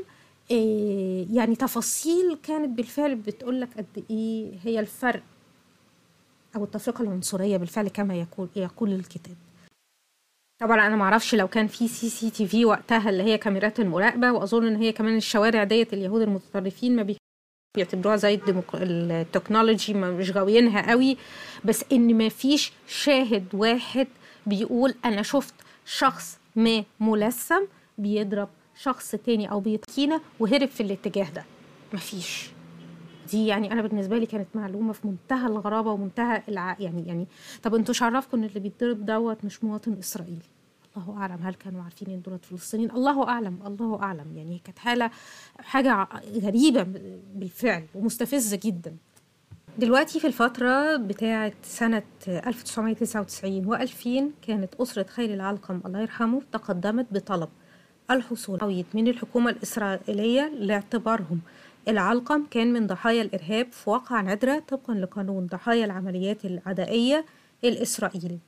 إيه 0.50 1.26
يعني 1.36 1.56
تفاصيل 1.56 2.38
كانت 2.42 2.68
بالفعل 2.76 3.14
بتقول 3.14 3.60
لك 3.60 3.68
قد 3.76 4.04
إيه 4.10 4.52
هي 4.62 4.80
الفرق 4.80 5.22
أو 6.56 6.64
التفرقة 6.64 7.02
العنصرية 7.02 7.56
بالفعل 7.56 7.88
كما 7.88 8.14
يقول 8.14 8.48
يقول 8.56 8.92
الكتاب. 8.92 9.36
طبعا 10.60 10.86
أنا 10.86 10.96
معرفش 10.96 11.34
لو 11.34 11.48
كان 11.48 11.66
في 11.66 11.88
CCTV 11.88 12.64
وقتها 12.64 13.10
اللي 13.10 13.22
هي 13.22 13.38
كاميرات 13.38 13.80
المراقبة 13.80 14.32
وأظن 14.32 14.66
إن 14.66 14.76
هي 14.76 14.92
كمان 14.92 15.16
الشوارع 15.16 15.64
ديت 15.64 15.92
اليهود 15.94 16.22
المتطرفين 16.22 16.96
ما 16.96 17.02
بي- 17.02 17.16
بيعتبروها 17.76 18.16
زي 18.16 18.34
الديموك... 18.34 18.64
ال 18.74 18.85
technology 18.85 19.94
مش 19.94 20.30
غاويينها 20.30 20.90
قوي. 20.90 21.16
بس 21.64 21.84
إن 21.92 22.18
ما 22.18 22.28
فيش 22.28 22.72
شاهد 22.86 23.44
واحد 23.54 24.06
بيقول 24.46 24.94
أنا 25.04 25.22
شفت 25.22 25.54
شخص 25.84 26.38
ما 26.56 26.84
ملثم 27.00 27.62
بيضرب 27.98 28.48
شخص 28.76 29.10
تاني 29.10 29.50
أو 29.50 29.60
بيطعنه 29.60 30.20
وهرب 30.40 30.68
في 30.68 30.82
الاتجاه 30.82 31.30
ده. 31.30 31.44
مفيش. 31.92 32.50
دي 33.30 33.46
يعني 33.46 33.72
أنا 33.72 33.82
بالنسبة 33.82 34.18
لي 34.18 34.26
كانت 34.26 34.48
معلومة 34.54 34.92
في 34.92 35.06
منتهى 35.06 35.46
الغرابة 35.46 35.90
ومنتهى 35.92 36.42
الع... 36.48 36.76
يعني 36.80 37.06
يعني 37.06 37.26
طب 37.62 37.74
أنتوا 37.74 37.94
عرفكم 38.00 38.38
إن 38.38 38.44
اللي 38.44 38.60
بيتضرب 38.60 39.06
دوت 39.06 39.44
مش 39.44 39.64
مواطن 39.64 39.92
إسرائيلي؟ 39.98 40.38
الله 40.96 41.16
أعلم. 41.18 41.38
هل 41.42 41.54
كانوا 41.54 41.82
عارفين 41.82 42.08
إن 42.10 42.22
دولت 42.22 42.44
فلسطينيين؟ 42.44 42.90
الله 42.90 43.28
أعلم 43.28 43.58
الله 43.66 44.02
أعلم. 44.02 44.36
يعني 44.36 44.60
كانت 44.64 44.78
حالة 44.78 45.10
حاجة 45.58 46.08
غريبة 46.42 46.82
بالفعل 47.34 47.84
ومستفزة 47.94 48.60
جدا. 48.62 48.96
دلوقتي 49.78 50.20
في 50.20 50.26
الفترة 50.26 50.96
بتاعة 50.96 51.52
سنة 51.62 52.02
1999 52.28 53.76
و2000 53.76 54.46
كانت 54.46 54.74
أسرة 54.74 55.06
خير 55.08 55.34
العلقم 55.34 55.80
الله 55.86 56.00
يرحمه 56.00 56.42
تقدمت 56.52 57.06
بطلب 57.10 57.48
الحصول 58.10 58.58
على 58.62 58.84
من 58.94 59.08
الحكومة 59.08 59.50
الإسرائيلية 59.50 60.48
لاعتبارهم. 60.48 61.40
العلقم 61.88 62.46
كان 62.50 62.72
من 62.72 62.86
ضحايا 62.86 63.22
الإرهاب 63.22 63.72
في 63.72 63.90
واقعة 63.90 64.22
نادرة 64.22 64.58
طبقا 64.68 64.94
لقانون 64.94 65.46
ضحايا 65.46 65.84
العمليات 65.84 66.44
العدائية 66.44 67.24
الإسرائيلي. 67.64 68.38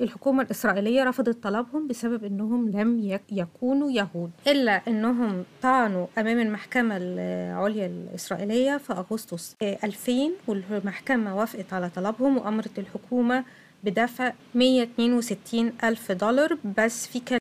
الحكومة 0.00 0.42
الإسرائيلية 0.42 1.04
رفضت 1.04 1.42
طلبهم 1.42 1.88
بسبب 1.88 2.24
أنهم 2.24 2.68
لم 2.68 2.98
يك- 2.98 3.32
يكونوا 3.32 3.90
يهود 3.90 4.30
إلا 4.46 4.72
أنهم 4.88 5.44
طعنوا 5.62 6.06
أمام 6.18 6.38
المحكمة 6.40 6.96
العليا 7.00 7.86
الإسرائيلية 7.86 8.76
في 8.76 8.92
أغسطس. 8.92 9.56
آه، 9.62 9.78
2000 9.84 10.32
والمحكمة 10.46 11.36
وافقت 11.36 11.72
على 11.72 11.90
طلبهم 11.90 12.38
وأمرت 12.38 12.78
الحكومة 12.78 13.44
بدفع 13.84 14.32
162 14.54 15.72
ألف 15.84 16.12
دولار 16.12 16.58
بس 16.78 17.06
في 17.06 17.20
كلام 17.20 17.38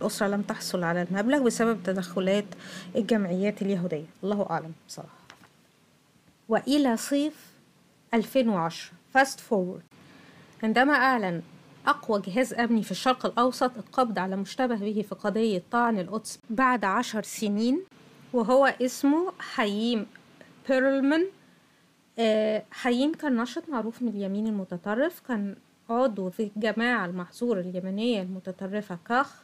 الأسرة 0.00 0.26
لم 0.26 0.42
تحصل 0.42 0.82
على 0.84 1.02
المبلغ 1.02 1.42
بسبب 1.42 1.82
تدخلات 1.84 2.44
الجمعيات 2.96 3.62
اليهودية. 3.62 4.04
الله 4.24 4.46
أعلم 4.50 4.72
بصراحة. 4.88 5.24
وإلى 6.48 6.96
صيف 6.96 7.52
2010 8.14 8.92
fast 9.14 9.40
forward 9.40 9.82
عندما 10.62 10.92
أعلن 10.94 11.42
أقوى 11.86 12.20
جهاز 12.26 12.54
أمني 12.54 12.82
في 12.82 12.90
الشرق 12.90 13.26
الأوسط 13.26 13.70
القبض 13.76 14.18
على 14.18 14.36
مشتبه 14.36 14.76
به 14.76 15.04
في 15.08 15.14
قضية 15.14 15.62
طعن 15.70 15.98
القدس 15.98 16.38
بعد 16.50 16.84
عشر 16.84 17.22
سنين 17.22 17.80
وهو 18.32 18.66
اسمه 18.82 19.32
حييم 19.38 20.06
بيرلمان. 20.68 21.26
آه، 22.18 22.62
حييم 22.70 23.12
كان 23.12 23.36
ناشط 23.36 23.68
معروف 23.68 24.02
من 24.02 24.08
اليمين 24.08 24.46
المتطرف 24.46 25.20
كان 25.28 25.56
عضو 25.90 26.30
في 26.30 26.50
الجماعة 26.56 27.06
المحظورة 27.06 27.60
اليمنية 27.60 28.22
المتطرفة 28.22 28.98
كاخ. 29.08 29.42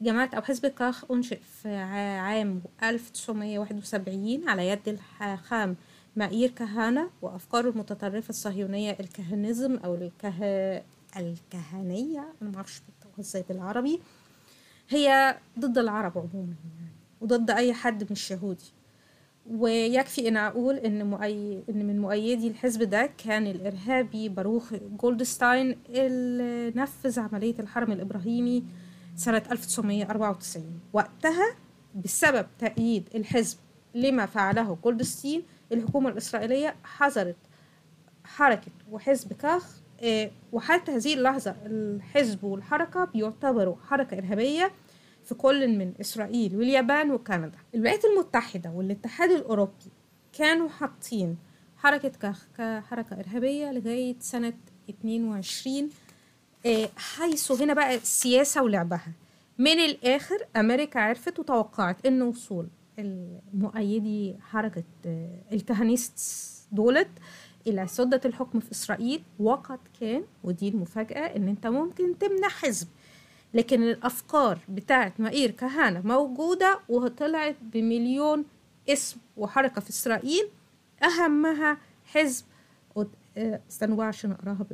جماعة 0.00 0.30
أو 0.36 0.42
حزب 0.42 0.66
كاخ 0.66 1.10
أنشئ 1.10 1.38
في 1.62 1.76
عام 1.76 2.62
1971 2.82 4.48
على 4.48 4.68
يد 4.68 4.88
الحاخام 4.88 5.76
مائير 6.16 6.50
كهانة 6.50 7.10
وأفكاره 7.22 7.68
المتطرفة 7.70 8.28
الصهيونية 8.28 8.96
الكهنزم 9.00 9.76
أو 9.84 9.94
الكه... 9.94 10.82
الكهنية 11.16 12.32
أنا 12.42 12.50
معرفش 12.50 12.80
بتقولها 12.98 13.20
إزاي 13.20 13.44
بالعربي. 13.48 14.00
هي 14.88 15.36
ضد 15.58 15.78
العرب 15.78 16.18
عموما 16.18 16.54
يعني 16.78 16.92
وضد 17.20 17.50
أي 17.50 17.72
حد 17.74 18.12
مش 18.12 18.30
يهودي 18.30 18.72
ويكفي 19.50 20.28
أن 20.28 20.36
أقول 20.36 20.74
إن 20.76 21.06
مؤي... 21.06 21.62
إن 21.70 21.86
من 21.86 21.98
مؤيدي 22.00 22.48
الحزب 22.48 22.82
ده 22.82 23.10
كان 23.18 23.46
الإرهابي 23.46 24.28
باروخ 24.28 24.74
جولدستاين 24.74 25.78
اللي 25.88 26.72
نفذ 26.82 27.20
عملية 27.20 27.54
الحرم 27.58 27.92
الإبراهيمي 27.92 28.64
سنة 29.16 29.42
1994 29.50 30.80
وقتها 30.92 31.56
بسبب 32.04 32.46
تأييد 32.58 33.08
الحزب 33.14 33.58
لما 33.94 34.26
فعله 34.26 34.78
جولدستين 34.84 35.42
الحكومة 35.72 36.08
الإسرائيلية 36.10 36.74
حظرت 36.84 37.36
حركة 38.24 38.72
وحزب 38.90 39.32
كاخ 39.32 39.80
وحتى 40.52 40.92
هذه 40.92 41.14
اللحظة 41.14 41.56
الحزب 41.66 42.44
والحركة 42.44 43.04
بيعتبروا 43.04 43.76
حركة 43.88 44.18
إرهابية 44.18 44.70
في 45.24 45.34
كل 45.34 45.68
من 45.78 45.92
إسرائيل 46.00 46.56
واليابان 46.56 47.10
وكندا. 47.10 47.58
الولايات 47.74 48.04
المتحدة 48.04 48.70
والاتحاد 48.70 49.30
الأوروبي 49.30 49.72
كانوا 50.32 50.68
حاطين 50.68 51.36
حركة 51.76 52.08
كاخ 52.08 52.46
كحركة 52.58 53.20
إرهابية 53.20 53.72
لغاية 53.72 54.16
سنة 54.20 54.52
22 54.90 55.90
آه، 56.66 56.88
حيث 56.96 57.52
هنا 57.52 57.74
بقى 57.74 57.94
السياسة 57.94 58.62
ولعبها. 58.62 59.12
من 59.58 59.78
الآخر 59.78 60.36
أمريكا 60.56 61.00
عرفت 61.00 61.38
وتوقعت 61.38 62.06
إن 62.06 62.22
وصول 62.22 62.68
المؤيدي 62.98 64.34
حركة 64.40 64.84
آه، 65.06 65.40
الكهنيست 65.52 66.18
دولت 66.72 67.08
إلى 67.66 67.86
سدة 67.86 68.20
الحكم 68.24 68.60
في 68.60 68.72
إسرائيل 68.72 69.22
وقد 69.40 69.78
كان 70.00 70.24
ودي 70.44 70.68
المفاجأة 70.68 71.36
إن 71.36 71.48
أنت 71.48 71.66
ممكن 71.66 72.18
تمنع 72.18 72.48
حزب. 72.48 72.88
لكن 73.54 73.82
الأفكار 73.82 74.58
بتاعت 74.68 75.20
مائير 75.20 75.50
كهانة 75.50 76.00
موجودة 76.04 76.80
وطلعت 76.88 77.56
بمليون 77.62 78.44
اسم 78.88 79.16
وحركة 79.36 79.80
في 79.80 79.90
إسرائيل. 79.90 80.48
أهمها 81.02 81.78
حزب 82.04 82.44
استنوا 83.38 83.96
بقى 83.96 84.06
عشان 84.06 84.32
أقراها 84.32 84.66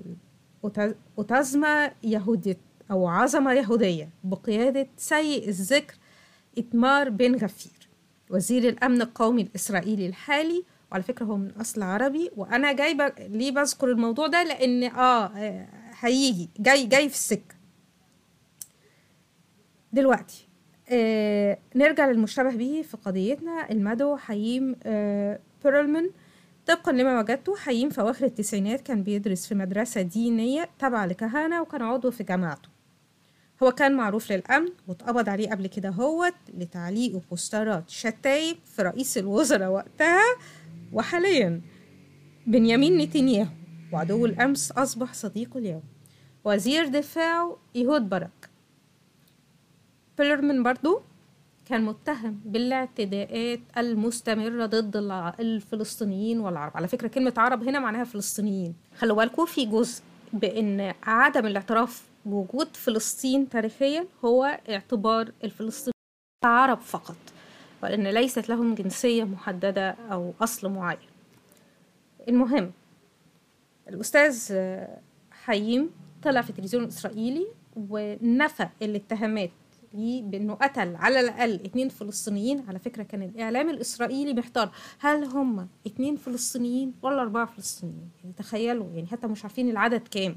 أوتازما 1.18 1.92
يهودية 2.03 2.57
أو 2.90 3.07
عظمة 3.09 3.53
يهودية 3.53 4.09
بقيادة 4.24 4.87
سيء 4.96 5.48
الذكر 5.48 5.94
إتمار 6.59 7.11
بن 7.11 7.35
غفير 7.35 7.88
وزير 8.31 8.68
الأمن 8.68 9.03
القومي 9.03 9.42
الإسرائيلي 9.42 10.07
الحالي 10.07 10.64
وعلى 10.90 11.03
فكرة 11.03 11.24
هو 11.24 11.37
من 11.37 11.50
أصل 11.50 11.83
عربي 11.83 12.31
وأنا 12.37 12.72
جايبة 12.72 13.12
ليه 13.18 13.50
بذكر 13.50 13.88
الموضوع 13.90 14.26
ده؟ 14.26 14.42
لأن 14.42 14.85
آه 14.85 15.31
هيجي 16.00 16.48
جاي 16.59 16.87
جاي 16.87 17.09
في 17.09 17.14
السكة. 17.14 17.55
دلوقتي 19.92 20.48
آه 20.88 21.59
نرجع 21.76 22.11
للمشتبه 22.11 22.50
به 22.57 22.83
في 22.90 22.96
قضيتنا. 22.96 23.70
المدعو 23.70 24.16
حييم 24.16 24.76
آه 24.83 25.38
بيرلمان 25.64 26.11
طبقا 26.66 26.92
لما 26.92 27.20
وجدته 27.20 27.57
حييم 27.57 27.90
في 27.90 28.00
أواخر 28.00 28.24
التسعينات 28.24 28.81
كان 28.81 29.03
بيدرس 29.03 29.46
في 29.46 29.55
مدرسة 29.55 30.03
دينية 30.03 30.68
تابعة 30.79 31.07
لكهنة 31.07 31.62
وكان 31.62 31.83
عضو 31.83 32.11
في 32.11 32.24
جامعته. 32.24 32.68
هو 33.62 33.72
كان 33.72 33.94
معروف 33.96 34.33
للأمن 34.33 34.68
واتقبض 34.88 35.29
عليه 35.29 35.50
قبل 35.50 35.66
كده 35.66 35.88
هوت 35.88 36.35
لتعليق 36.55 37.22
بوسترات 37.31 37.90
شتايم 37.90 38.57
في 38.76 38.83
رئيس 38.83 39.18
الوزراء 39.18 39.70
وقتها. 39.70 40.22
وحاليا 40.92 41.61
بنيامين 42.46 42.98
نتنياهو 42.98 43.50
وعدو 43.92 44.26
الأمس 44.26 44.72
أصبح 44.72 45.12
صديقه 45.12 45.59
اليوم. 45.59 45.83
وزير 46.44 46.88
دفاعه 46.88 47.57
إيهود 47.76 48.09
برك 48.09 48.50
بيلرمان 50.18 50.62
برضو 50.62 51.00
كان 51.66 51.85
متهم 51.85 52.40
بالاعتداءات 52.44 53.61
المستمرة 53.79 54.66
ضد 54.66 54.96
الفلسطينيين 55.40 56.40
والعرب. 56.40 56.76
على 56.76 56.88
فكرة 56.88 57.09
كلمة 57.09 57.35
عرب 57.37 57.62
هنا 57.62 57.81
معناها 57.81 58.05
فلسطينيين. 58.05 58.74
خلوا 58.98 59.16
بالكم 59.16 59.46
في 59.46 59.66
جزء 59.66 60.03
بأن 60.33 60.94
عدم 61.03 61.46
الاعتراف 61.46 62.03
بوجود 62.24 62.76
فلسطين 62.76 63.48
تاريخيا 63.48 64.07
هو 64.24 64.61
اعتبار 64.68 65.33
الفلسطينيين 65.44 65.94
عرب 66.44 66.81
فقط. 66.81 67.16
وأن 67.82 68.06
ليست 68.06 68.48
لهم 68.48 68.74
جنسية 68.74 69.24
محددة 69.24 69.90
أو 69.90 70.32
أصل 70.40 70.68
معين. 70.68 70.98
المهم 72.28 72.72
الأستاذ 73.88 74.54
حييم 75.30 75.90
طلع 76.22 76.40
في 76.40 76.50
التلفزيون 76.50 76.82
الإسرائيلي 76.82 77.46
ونفى 77.76 78.68
الاتهامات 78.82 79.50
ليه 79.94 80.22
بأنه 80.22 80.54
قتل 80.54 80.96
على 80.96 81.20
الأقل 81.20 81.54
اتنين 81.54 81.88
فلسطينيين. 81.88 82.64
على 82.68 82.78
فكرة 82.78 83.02
كان 83.02 83.22
الإعلام 83.22 83.70
الإسرائيلي 83.70 84.34
محتار 84.34 84.70
هل 84.98 85.24
هم 85.24 85.68
اتنين 85.86 86.16
فلسطينيين 86.16 86.94
ولا 87.02 87.22
أربعة 87.22 87.46
فلسطينيين. 87.46 88.10
يعني 88.22 88.34
تخيلوا 88.36 88.86
يعني 88.94 89.06
حتى 89.06 89.26
مش 89.26 89.42
عارفين 89.44 89.70
العدد 89.70 90.08
كام. 90.08 90.36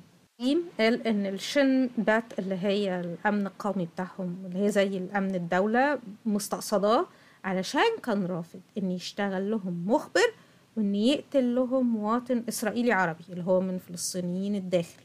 قال 0.80 1.08
إن 1.08 1.26
الشن 1.26 1.90
بات 1.98 2.40
اللي 2.40 2.56
هي 2.56 3.00
الأمن 3.00 3.48
القومي 3.48 3.86
بتاعهم 3.86 4.38
اللي 4.46 4.66
هي 4.66 4.72
زي 4.72 4.98
الأمن 4.98 5.36
الدولة 5.36 6.00
مستقصداه. 6.26 7.06
علشان 7.44 7.98
كان 8.04 8.26
رافض 8.26 8.62
إن 8.78 8.92
يشتغل 8.92 9.52
لهم 9.52 9.86
مخبر 9.88 10.34
وإن 10.78 10.96
يقتل 10.96 11.56
لهم 11.56 11.94
مواطن 11.94 12.44
إسرائيلي 12.50 12.92
عربي 12.92 13.24
اللي 13.30 13.44
هو 13.44 13.62
من 13.62 13.78
فلسطينيين 13.78 14.56
الداخل 14.56 15.02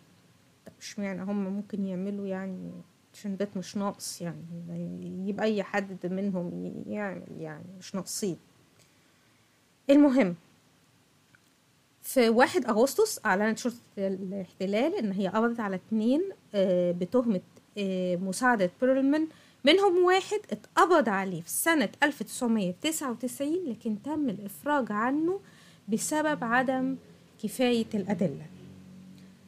طب 0.66 0.72
اشمعنى 0.81 1.22
هم 1.22 1.44
ممكن 1.44 1.85
يعملوا 1.87 2.27
يعني 2.27 2.72
عشان 3.14 3.37
بيت 3.37 3.57
مش 3.57 3.77
ناقص 3.77 4.22
يعني 4.22 4.42
يجيب 5.03 5.40
أي 5.40 5.62
حد 5.62 6.07
منهم 6.07 6.72
يعمل 6.87 7.27
يعني 7.38 7.64
مش 7.79 7.94
ناقصين. 7.94 8.37
المهم 9.90 10.35
في 12.03 12.29
واحد 12.29 12.64
أغسطس 12.66 13.20
أعلنت 13.27 13.59
شرطة 13.59 13.77
الاحتلال 13.98 14.94
إن 14.94 15.12
هي 15.12 15.29
قبضت 15.29 15.61
على 15.61 15.77
اتنين 15.77 16.22
بتهمة 16.98 17.40
مساعدة 18.27 18.70
بيرلمان 18.81 19.29
منهم 19.64 20.05
واحد 20.05 20.40
اتقبض 20.53 21.09
عليه 21.09 21.42
في 21.42 21.51
سنة 21.51 21.88
1999 22.03 23.53
لكن 23.66 24.03
تم 24.03 24.29
الإفراج 24.29 24.92
عنه 24.92 25.40
بسبب 25.88 26.44
عدم 26.44 26.97
كفاية 27.42 27.87
الأدلة. 27.94 28.47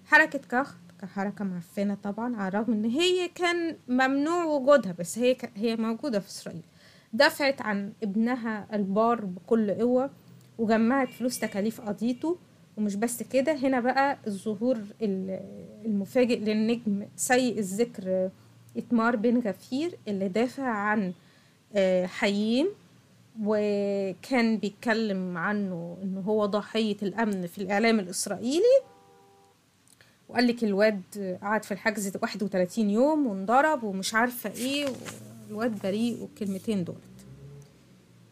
حركة 0.07 0.38
كخ 0.38 0.75
كحركة 1.03 1.44
معفنة 1.44 1.94
طبعا 2.03 2.37
على 2.37 2.49
الرغم 2.49 2.73
إن 2.73 2.85
هي 2.85 3.29
كان 3.29 3.77
ممنوع 3.88 4.44
وجودها 4.44 4.92
بس 4.99 5.18
هي 5.18 5.37
هي 5.57 5.77
موجودة 5.77 6.20
في 6.20 6.29
إسرائيل. 6.29 6.62
دفعت 7.12 7.62
عن 7.62 7.92
ابنها 8.03 8.66
البار 8.73 9.25
بكل 9.25 9.70
قوة 9.70 10.11
وجمعت 10.59 11.09
فلوس 11.09 11.38
تكاليف 11.38 11.81
قضيته 11.81 12.38
ومش 12.77 12.94
بس 12.96 13.23
كده 13.23 13.53
هنا 13.57 13.81
بقى 13.81 14.18
الظهور 14.27 14.79
المفاجئ 15.85 16.38
للنجم 16.38 17.07
سيء 17.16 17.59
الذكر 17.59 18.31
إتمار 18.81 19.16
بن 19.16 19.38
غفير 19.38 19.99
اللي 20.09 20.29
دافع 20.29 20.69
عن 20.69 21.12
حييم 22.07 22.69
وكان 23.43 24.59
بيتكلم 24.59 25.38
عنه 25.38 25.97
انه 26.03 26.21
هو 26.21 26.47
ضحية 26.47 26.97
الأمن 27.03 27.47
في 27.47 27.59
الإعلام 27.59 28.01
الإسرائيلي 28.01 28.81
وقال 30.29 30.47
لك 30.47 30.64
الواد 30.64 31.03
قعد 31.43 31.64
في 31.64 31.73
الحجز 31.73 32.16
31 32.23 32.90
يوم 32.90 33.27
وانضرب 33.27 33.83
ومش 33.83 34.14
عارفة 34.14 34.51
إيه 34.51 34.88
والواد 35.49 35.83
بريء 35.83 36.23
والكلمتين 36.23 36.85
دولت. 36.85 36.99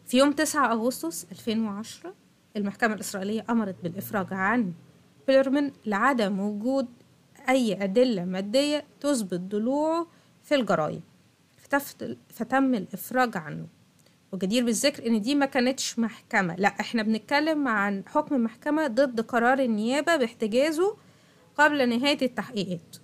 في 0.07 0.17
يوم 0.17 0.31
9 0.31 0.71
أغسطس 0.73 1.25
2010 1.31 2.13
المحكمة 2.57 2.93
الإسرائيلية 2.93 3.45
أمرت 3.49 3.75
بالإفراج 3.83 4.27
عن 4.31 4.73
بيرمان 5.27 5.71
لعدم 5.85 6.39
وجود 6.39 6.87
أي 7.49 7.83
أدلة 7.83 8.25
مادية 8.25 8.83
تثبت 9.01 9.39
ضلوعه 9.39 10.07
في 10.49 10.55
الجرائم 10.55 11.01
فتم 12.29 12.75
الإفراج 12.75 13.37
عنه. 13.37 13.67
وجدير 14.31 14.65
بالذكر 14.65 15.07
إن 15.07 15.21
دي 15.21 15.35
ما 15.35 15.45
كانتش 15.45 15.99
محكمة. 15.99 16.55
لا 16.55 16.67
إحنا 16.67 17.03
بنتكلم 17.03 17.67
عن 17.67 18.03
حكم 18.07 18.43
محكمة 18.43 18.87
ضد 18.87 19.21
قرار 19.21 19.59
النيابة 19.59 20.15
باحتجازه 20.15 20.97
قبل 21.55 21.89
نهاية 21.89 22.17
التحقيقات. 22.21 22.95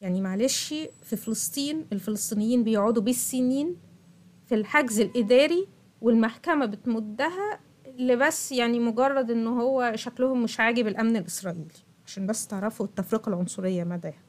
يعني 0.00 0.20
معلش 0.20 0.74
في 1.02 1.16
فلسطين 1.16 1.86
الفلسطينيين 1.92 2.64
بيقعدوا 2.64 3.02
بالسنين 3.02 3.76
في 4.46 4.54
الحجز 4.54 5.00
الإداري 5.00 5.68
والمحكمة 6.00 6.66
بتمدها 6.66 7.60
لبس 7.98 8.52
يعني 8.52 8.80
مجرد 8.80 9.30
إن 9.30 9.46
هو 9.46 9.92
شكلهم 9.94 10.42
مش 10.42 10.60
عاجب 10.60 10.86
الأمن 10.86 11.16
الإسرائيلي. 11.16 11.74
عشان 12.06 12.26
بس 12.26 12.46
تعرفوا 12.46 12.86
التفرقة 12.86 13.28
العنصرية 13.28 13.84
مداها 13.84 14.27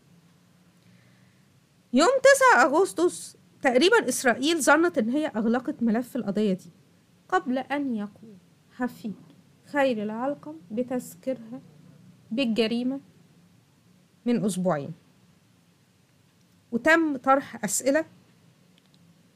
يوم 1.93 2.09
9 2.53 2.63
أغسطس 2.65 3.37
تقريبا 3.61 4.09
إسرائيل 4.09 4.61
ظنت 4.61 4.97
إن 4.97 5.09
هي 5.09 5.27
أغلقت 5.27 5.83
ملف 5.83 6.15
القضية 6.15 6.53
دي 6.53 6.71
قبل 7.29 7.57
أن 7.57 7.95
يقوم. 7.95 8.37
حفيد 8.71 9.13
خير 9.65 10.03
العلقم 10.03 10.55
بتذكيرها 10.71 11.61
بالجريمة 12.31 12.99
من 14.25 14.45
أسبوعين. 14.45 14.91
وتم 16.71 17.17
طرح 17.17 17.63
أسئلة 17.63 18.05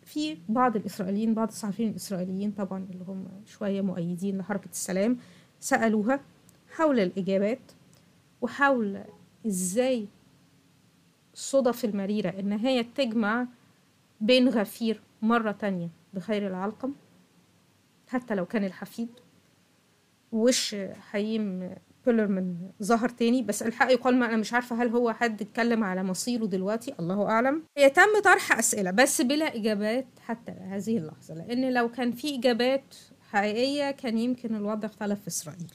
في 0.04 0.38
بعض 0.50 0.76
الإسرائيليين 0.76 1.34
بعض 1.34 1.48
الصحفيين 1.48 1.90
الإسرائيليين 1.90 2.52
طبعا 2.52 2.88
اللي 2.92 3.04
هم 3.08 3.28
شوية 3.46 3.82
مؤيدين 3.82 4.38
لحركة 4.38 4.70
السلام 4.70 5.18
سألوها 5.60 6.20
حول 6.72 7.00
الإجابات 7.00 7.72
وحول 8.42 9.04
إزاي 9.48 10.08
الصدف 11.34 11.86
المريرة 11.86 12.30
إن 12.40 12.52
هي 12.52 12.84
تجمع 12.84 13.48
بين 14.22 14.50
غفير 14.50 15.02
مرة 15.22 15.52
تانية 15.52 15.90
بخير 16.14 16.48
العلقم 16.48 16.94
حتى 18.08 18.36
لو 18.36 18.46
كان 18.46 18.64
الحفيد. 18.64 19.10
وش 20.32 20.76
حييم 21.12 21.70
بيلرمان 22.06 22.56
ظهر 22.84 23.10
تاني؟ 23.10 23.42
بس 23.42 23.64
الحق 23.64 23.92
يقال 23.92 24.16
ما 24.20 24.26
أنا 24.26 24.38
مش 24.38 24.54
عارفة 24.54 24.84
هل 24.84 24.88
هو 24.90 25.14
حد 25.14 25.42
اتكلم 25.42 25.84
على 25.84 26.04
مصيره 26.04 26.46
دلوقتي؟ 26.46 26.94
الله 27.00 27.30
أعلم. 27.30 27.64
هي 27.78 27.90
تم 27.90 28.22
طرح 28.24 28.58
أسئلة 28.60 28.92
بس 28.92 29.22
بلا 29.22 29.56
إجابات 29.56 30.08
حتى 30.20 30.52
هذه 30.52 30.98
اللحظة 30.98 31.34
لأن 31.36 31.74
لو 31.74 31.92
كان 31.92 32.12
في 32.12 32.36
إجابات 32.36 32.96
حقيقية 33.32 33.92
كان 33.92 34.18
يمكن 34.18 34.56
الوضع 34.56 34.88
اختلف 34.88 35.22
في 35.22 35.28
إسرائيل. 35.28 35.72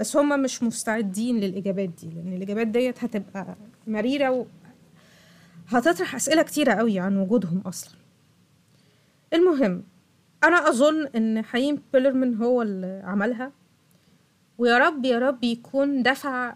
بس 0.00 0.16
هم 0.16 0.42
مش 0.42 0.62
مستعدين 0.62 1.40
للإجابات 1.40 1.88
دي 1.88 2.10
لأن 2.10 2.32
الإجابات 2.32 2.66
ديت 2.66 3.04
هتبقى 3.04 3.56
مريرة. 3.86 4.46
هتطرح 5.68 6.14
أسئلة 6.14 6.42
كتيرة 6.42 6.72
قوي 6.72 6.98
عن 6.98 7.16
وجودهم 7.16 7.60
أصلا. 7.66 7.94
المهم 9.32 9.82
أنا 10.44 10.68
أظن 10.68 11.06
إن 11.06 11.44
حييم 11.44 11.82
بيلرمان 11.92 12.34
هو 12.34 12.62
اللي 12.62 13.02
عملها 13.04 13.52
ويا 14.58 14.78
رب 14.78 15.04
يا 15.04 15.18
رب 15.18 15.44
يكون 15.44 16.02
دفع 16.02 16.54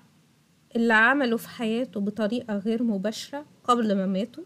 اللي 0.76 0.94
عمله 0.94 1.36
في 1.36 1.48
حياته 1.48 2.00
بطريقة 2.00 2.58
غير 2.58 2.82
مباشرة 2.82 3.44
قبل 3.64 3.96
ما 3.96 4.06
ماتوا. 4.06 4.44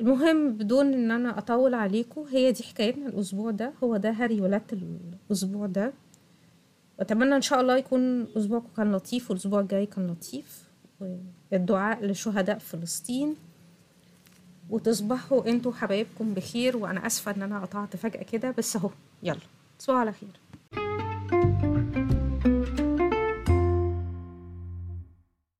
المهم 0.00 0.52
بدون 0.52 0.94
إن 0.94 1.10
أنا 1.10 1.38
أطول 1.38 1.74
عليكم 1.74 2.20
هي 2.20 2.52
دي 2.52 2.62
حكايتنا 2.62 3.06
الأسبوع 3.08 3.50
ده. 3.50 3.72
هو 3.84 3.96
ده 3.96 4.10
هاري 4.10 4.40
ولادة 4.40 4.78
الأسبوع 5.30 5.66
ده. 5.66 5.92
وأتمنى 6.98 7.36
إن 7.36 7.40
شاء 7.42 7.60
الله 7.60 7.76
يكون 7.76 8.26
أسبوعكم 8.36 8.68
كان 8.76 8.92
لطيف 8.92 9.30
والأسبوع 9.30 9.60
الجاي 9.60 9.86
كان 9.86 10.06
لطيف. 10.06 10.68
والدعاء 11.52 12.04
لشهداء 12.04 12.58
فلسطين 12.58 13.36
وتصبحوا 14.70 15.46
أنتوا 15.46 15.72
حبايبكم 15.72 16.34
بخير 16.34 16.76
وأنا 16.76 17.06
آسفة 17.06 17.30
إن 17.36 17.42
أنا 17.42 17.60
قطعت 17.60 17.96
فجأة 17.96 18.22
كده 18.22 18.50
بس 18.58 18.76
أهو 18.76 18.90
يلا 19.22 19.40
تصبحوا 19.78 20.00
على 20.00 20.12
خير. 20.12 20.41